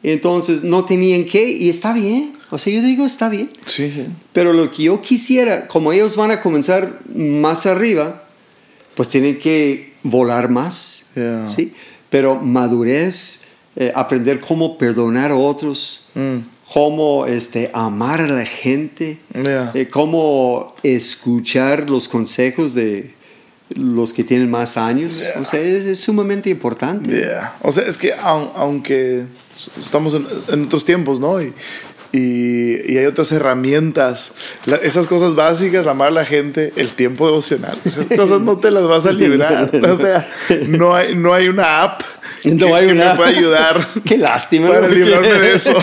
[0.03, 2.33] Entonces no tenían que, y está bien.
[2.51, 3.51] O sea, yo digo, está bien.
[3.67, 4.05] Sí, sí.
[4.33, 8.23] Pero lo que yo quisiera, como ellos van a comenzar más arriba,
[8.95, 11.07] pues tienen que volar más.
[11.15, 11.47] Yeah.
[11.49, 11.73] ¿sí?
[12.11, 13.41] Pero madurez,
[13.77, 16.39] eh, aprender cómo perdonar a otros, Mm.
[16.73, 19.73] cómo este, amar a la gente, Yeah.
[19.75, 23.15] eh, cómo escuchar los consejos de
[23.75, 25.19] los que tienen más años.
[25.21, 25.41] Yeah.
[25.41, 27.27] O sea, es, es sumamente importante.
[27.63, 29.25] O sea, es que aun- aunque
[29.79, 31.43] estamos en, en otros tiempos, ¿no?
[31.43, 31.53] Y,
[32.17, 34.33] y, y hay otras herramientas,
[34.67, 38.71] la- esas cosas básicas, amar a la gente, el tiempo devocional, esas cosas no te
[38.71, 39.71] las vas a librar.
[39.87, 40.29] O sea,
[40.69, 42.03] no hay, no hay una app
[42.45, 43.87] No que, hay que una- me ayudar.
[44.05, 44.69] Qué lástima.
[44.69, 45.75] Para librarme de eso.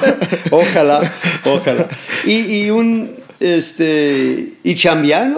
[0.51, 1.01] ojalá,
[1.45, 1.87] ojalá.
[2.25, 3.09] Y, y un,
[3.39, 4.75] este, y.
[4.75, 5.31] Chambear.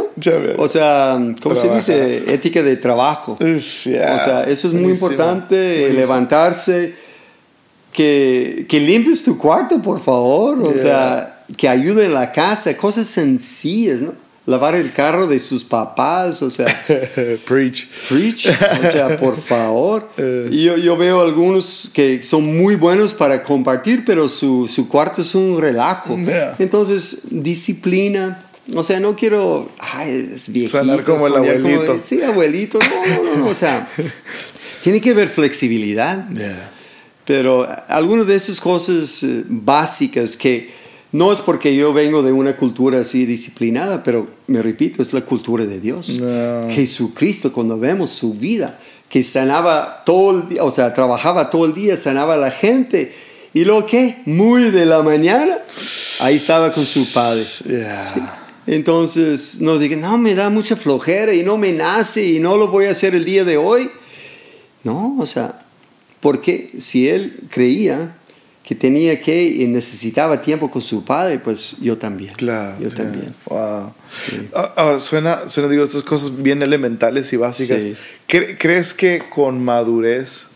[0.57, 2.23] O sea, ¿cómo se dice?
[2.33, 3.37] Ética de trabajo.
[3.39, 4.15] Uf, yeah.
[4.15, 5.11] O sea, eso es muy Buenísimo.
[5.11, 5.99] importante, Buenísimo.
[5.99, 6.93] levantarse,
[7.95, 10.59] que, que limpies tu cuarto, por favor.
[10.61, 10.81] O Yeah.
[10.83, 14.13] sea, que ayude en la casa, cosas sencillas, ¿no?
[14.47, 16.65] Lavar el carro de sus papás, o sea.
[17.47, 17.87] Preach.
[18.09, 20.07] Preach, o sea, por favor.
[20.51, 25.21] Y yo, yo veo algunos que son muy buenos para compartir, pero su, su cuarto
[25.23, 26.15] es un relajo.
[26.17, 26.55] Yeah.
[26.59, 28.41] Entonces, disciplina.
[28.75, 30.79] O sea, no quiero, ay, es viejito.
[30.79, 31.99] Sonar como el abuelito.
[32.01, 32.79] sí, abuelito.
[32.79, 33.87] No, no, no, no, O sea,
[34.83, 36.27] tiene que haber flexibilidad.
[36.29, 36.71] Yeah.
[37.25, 40.69] Pero algunas de esas cosas eh, básicas que
[41.11, 45.21] no es porque yo vengo de una cultura así disciplinada, pero me repito, es la
[45.21, 46.09] cultura de Dios.
[46.09, 46.69] No.
[46.69, 51.73] Jesucristo, cuando vemos su vida, que sanaba todo el día, o sea, trabajaba todo el
[51.73, 53.11] día, sanaba a la gente
[53.55, 54.17] ¿Y luego qué?
[54.25, 55.57] Muy de la mañana,
[56.19, 57.45] ahí estaba con su padre.
[57.65, 58.05] Yeah.
[58.05, 58.19] Sí.
[58.67, 62.67] Entonces, no digan, no, me da mucha flojera y no me nace y no lo
[62.67, 63.89] voy a hacer el día de hoy.
[64.83, 65.64] No, o sea,
[66.25, 68.15] porque si él creía
[68.63, 72.33] que tenía que y necesitaba tiempo con su padre, pues yo también.
[72.33, 72.75] Claro.
[72.81, 73.35] Yo también.
[73.45, 73.93] Wow.
[74.55, 77.83] Ah, Ahora, suena, suena, digo, estas cosas bien elementales y básicas.
[77.83, 77.95] Sí.
[78.27, 80.47] ¿Cre- ¿Crees que con madurez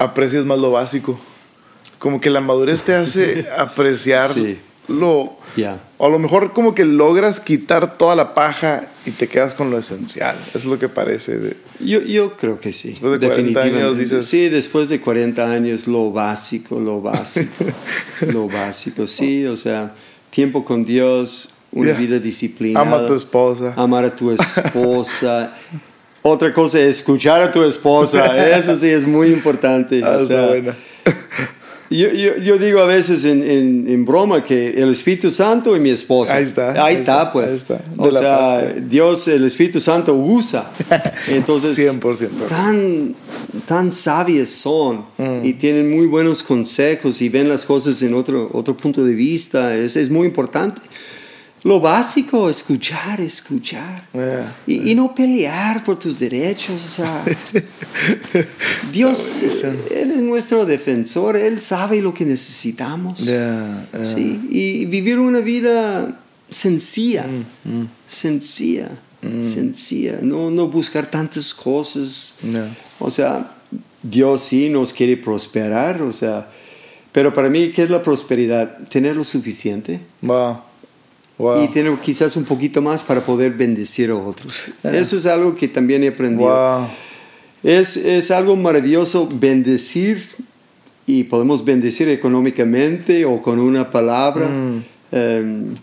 [0.00, 1.20] aprecias más lo básico?
[2.00, 4.58] Como que la madurez te hace apreciar Sí.
[4.92, 5.36] Lo...
[5.98, 9.70] O a lo mejor como que logras quitar toda la paja y te quedas con
[9.70, 10.36] lo esencial.
[10.54, 11.38] Es lo que parece.
[11.38, 12.88] de- Yo, yo creo que sí.
[12.88, 13.98] Después de 40 años definitivamente.
[13.98, 17.64] dices- Sí, después de 40 años, lo básico, lo básico,
[18.32, 19.94] lo básico, sí, o sea,
[20.30, 21.98] tiempo con Dios, una Yeah.
[21.98, 22.86] vida disciplinada.
[22.86, 23.72] Ama a tu esposa.
[23.76, 25.52] Amar a tu esposa.
[26.22, 30.02] Otra cosa es escuchar a tu esposa, eso sí es muy importante.
[30.04, 30.76] Ah, o sea, buena.
[31.96, 35.80] Yo, yo, yo digo a veces en, en, en broma que el Espíritu Santo y
[35.80, 36.36] mi esposa.
[36.36, 37.48] Ahí está, Ahí, ahí está, está, pues.
[37.50, 37.80] ahí está.
[37.96, 38.80] O sea, parte.
[38.88, 40.70] Dios, el Espíritu Santo usa.
[41.28, 42.28] Entonces, 100%.
[42.48, 43.14] tan,
[43.66, 45.44] tan sabias son Mm.
[45.44, 49.76] y tienen muy buenos consejos y ven las cosas en otro, otro punto de vista.
[49.76, 50.80] Es, es muy importante.
[51.64, 54.08] Lo básico, escuchar, escuchar.
[54.12, 54.56] Yeah.
[54.66, 56.84] Y, y no pelear por tus derechos.
[56.84, 57.24] O sea,
[58.92, 59.42] Dios,
[59.90, 61.36] Él es nuestro defensor.
[61.36, 63.18] Él sabe lo que necesitamos.
[63.18, 64.14] Yeah, yeah.
[64.14, 66.18] Sí, y vivir una vida
[66.50, 67.26] sencilla,
[67.64, 68.88] Mm, sencilla,
[69.22, 72.34] sencilla, no, no buscar tantas cosas.
[72.98, 73.56] O sea,
[74.02, 76.48] Dios sí nos quiere prosperar, o sea,
[77.12, 78.78] pero para mí, ¿qué es la prosperidad?
[78.88, 80.58] Tener lo suficiente Wow.
[81.42, 81.64] Wow.
[81.64, 84.64] y tener quizás un poquito más para poder bendecir a otros.
[84.84, 86.48] Eso es algo que también he aprendido.
[86.50, 86.86] Wow.
[87.64, 90.22] Es, es algo maravilloso bendecir
[91.06, 94.82] y podemos bendecir económicamente o con una palabra, Mm.
[95.10, 95.74] em,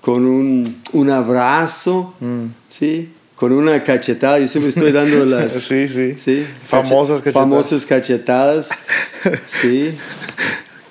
[0.00, 2.44] con un, un abrazo, Mm.
[2.68, 3.10] ¿sí?
[3.34, 4.38] con una cachetada.
[4.38, 6.14] Yo siempre estoy dando las Sí, sí.
[6.18, 6.46] ¿sí?
[6.66, 7.32] Famosas Cache- cachetadas.
[7.34, 8.68] Famosas cachetadas.
[9.46, 9.94] sí,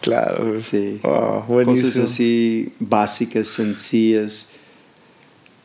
[0.01, 0.59] Claro.
[0.61, 0.99] sí.
[1.03, 4.49] Wow, Cosas así básicas, sencillas.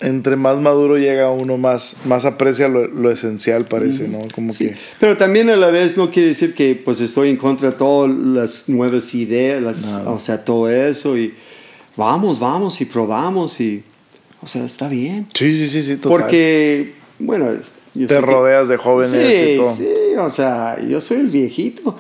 [0.00, 4.18] Entre más maduro llega uno, más, más aprecia lo, lo esencial, parece, ¿no?
[4.34, 4.76] Como Sí, que.
[4.98, 8.10] pero también a la vez no quiere decir que pues estoy en contra de todas
[8.12, 11.32] las nuevas ideas, las- o sea, todo eso y
[11.96, 13.82] vamos, vamos y probamos y,
[14.42, 15.26] o sea, está bien.
[15.32, 15.96] Sí, sí, sí, sí.
[15.96, 16.18] Total.
[16.18, 17.50] Porque, bueno,
[17.94, 19.74] yo Te que- rodeas de jóvenes sí, y todo.
[19.76, 21.96] Sí, o sea, yo soy el viejito.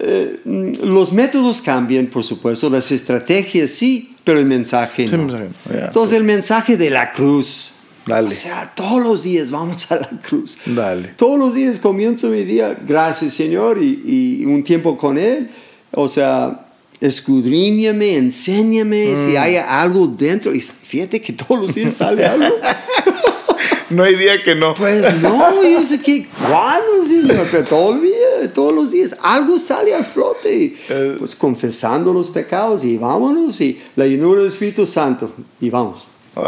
[0.00, 5.24] Eh, mm, los métodos cambian, por supuesto, las estrategias sí, pero el mensaje Sí, no.
[5.24, 5.84] mensaje no, ya.
[5.86, 7.72] Entonces el mensaje de la cruz.
[8.06, 8.28] Dale.
[8.28, 10.56] O sea, todos los días vamos a la cruz.
[10.64, 11.08] Dale.
[11.16, 15.50] Todos los días comienzo mi día, gracias Señor, y, y un tiempo con Él.
[15.90, 16.66] O sea,
[17.00, 20.54] escudriñame, enséñame si hay algo dentro.
[20.54, 22.46] Y fíjate que todos los días sale algo.
[23.90, 24.74] No hay día que no.
[24.74, 28.17] Pues no, yo sé que cuándo, Señor, pero todo el día,
[28.58, 30.74] todos los días algo sale a flote.
[30.88, 31.14] Eh.
[31.16, 33.60] Pues confesando los pecados y vámonos.
[33.60, 35.32] Y la llenura del Espíritu Santo.
[35.60, 36.08] Y vamos.
[36.34, 36.44] Wow.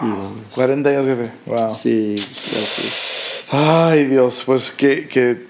[0.00, 0.32] vamos.
[0.54, 1.32] 40 años, jefe.
[1.46, 1.68] Wow.
[1.68, 3.44] Sí, gracias.
[3.50, 5.46] Ay, Dios, pues que, que,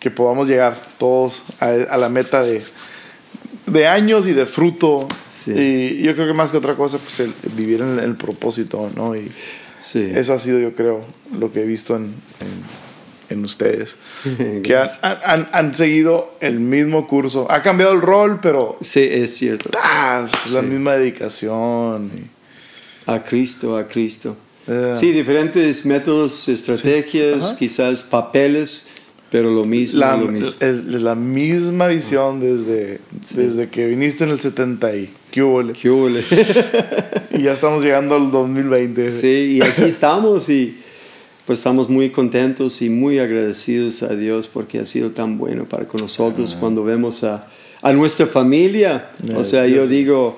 [0.00, 2.62] que podamos llegar todos a, a la meta de,
[3.66, 5.06] de años y de fruto.
[5.26, 5.52] Sí.
[5.52, 8.88] Y yo creo que más que otra cosa, pues el, el vivir en el, propósito,
[8.96, 9.14] ¿no?
[9.14, 9.30] Y
[9.82, 10.10] Sí.
[10.14, 11.02] eso ha sido, yo creo,
[11.38, 12.87] lo que he visto en, en,
[13.30, 13.96] en ustedes.
[14.62, 14.88] que han,
[15.24, 17.46] han- han seguido el mismo curso.
[17.50, 19.70] Ha cambiado el rol, pero Sí, es cierto.
[19.70, 20.32] ¡tas!
[20.46, 22.10] es la misma dedicación.
[23.06, 24.36] A Cristo, a Cristo.
[24.66, 24.92] Eh.
[24.98, 27.56] Sí, diferentes métodos, estrategias, Ajá.
[27.56, 28.86] quizás papeles,
[29.30, 30.46] pero lo mismo, La, lo mismo.
[30.60, 33.00] es, es la misma visión desde,
[33.34, 35.72] desde que viniste en el 70 y qué hubo, le?
[35.72, 36.20] ¿Qué hubo, le?
[37.32, 39.10] y ya estamos llegando al 2020.
[39.10, 40.76] Sí, y aquí estamos y
[41.48, 45.86] pues estamos muy contentos y muy agradecidos a Dios porque ha sido tan bueno para
[45.86, 47.48] con nosotros cuando vemos a,
[47.80, 49.08] a nuestra familia.
[49.34, 50.36] O sea, yo digo,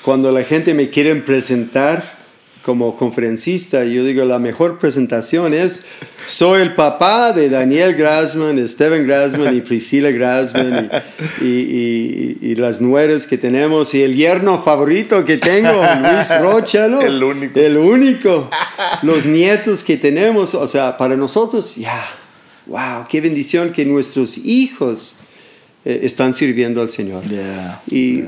[0.00, 2.15] cuando la gente me quiere presentar
[2.66, 5.84] como conferencista, yo digo, la mejor presentación es,
[6.26, 10.90] soy el papá de Daniel Grassman, Steven Grassman y Priscilla Grassman
[11.40, 16.28] y, y, y- y las nueras que tenemos y el yerno favorito que tengo, Luis
[16.40, 17.00] Rocha, ¿no?
[17.00, 17.58] El único.
[17.60, 18.50] El único.
[19.02, 22.04] Los nietos que tenemos, o sea, para nosotros, ya,
[22.66, 25.18] wow, qué bendición que nuestros hijos
[25.84, 27.22] eh, están sirviendo al Señor.
[27.26, 28.24] Yeah, Y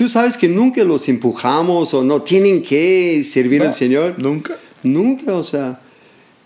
[0.00, 4.14] tú sabes que nunca los empujamos o no tienen que servir al No, Señor.
[4.16, 4.56] Nunca.
[4.82, 5.78] Nunca, o sea.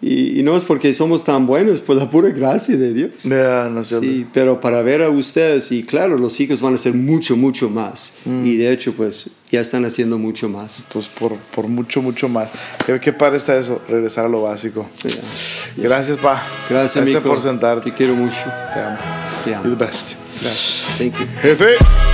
[0.02, 3.12] Y, y no es porque somos tan buenos, por la pura gracia de Dios.
[3.22, 4.00] Ya, no sé.
[4.00, 7.70] Sí, pero para ver a ustedes, y claro, los hijos van a hacer mucho, mucho
[7.70, 8.14] más.
[8.26, 10.82] Y de hecho, pues ya están haciendo mucho más.
[10.92, 12.50] Pues por, por mucho, mucho más.
[12.84, 14.88] Qué, qué padre está eso, regresar a lo básico.
[15.04, 15.84] Ya.
[15.84, 16.42] Gracias, pa.
[16.68, 17.20] Gracias, amigo.
[17.20, 17.88] por sentarte.
[17.92, 18.34] Te quiero mucho.
[18.74, 18.98] Te amo.
[19.44, 19.64] Te amo.
[19.64, 20.14] You're the best.
[20.42, 20.86] Gracias.
[20.98, 21.26] Thank you.
[21.40, 22.13] Jefe.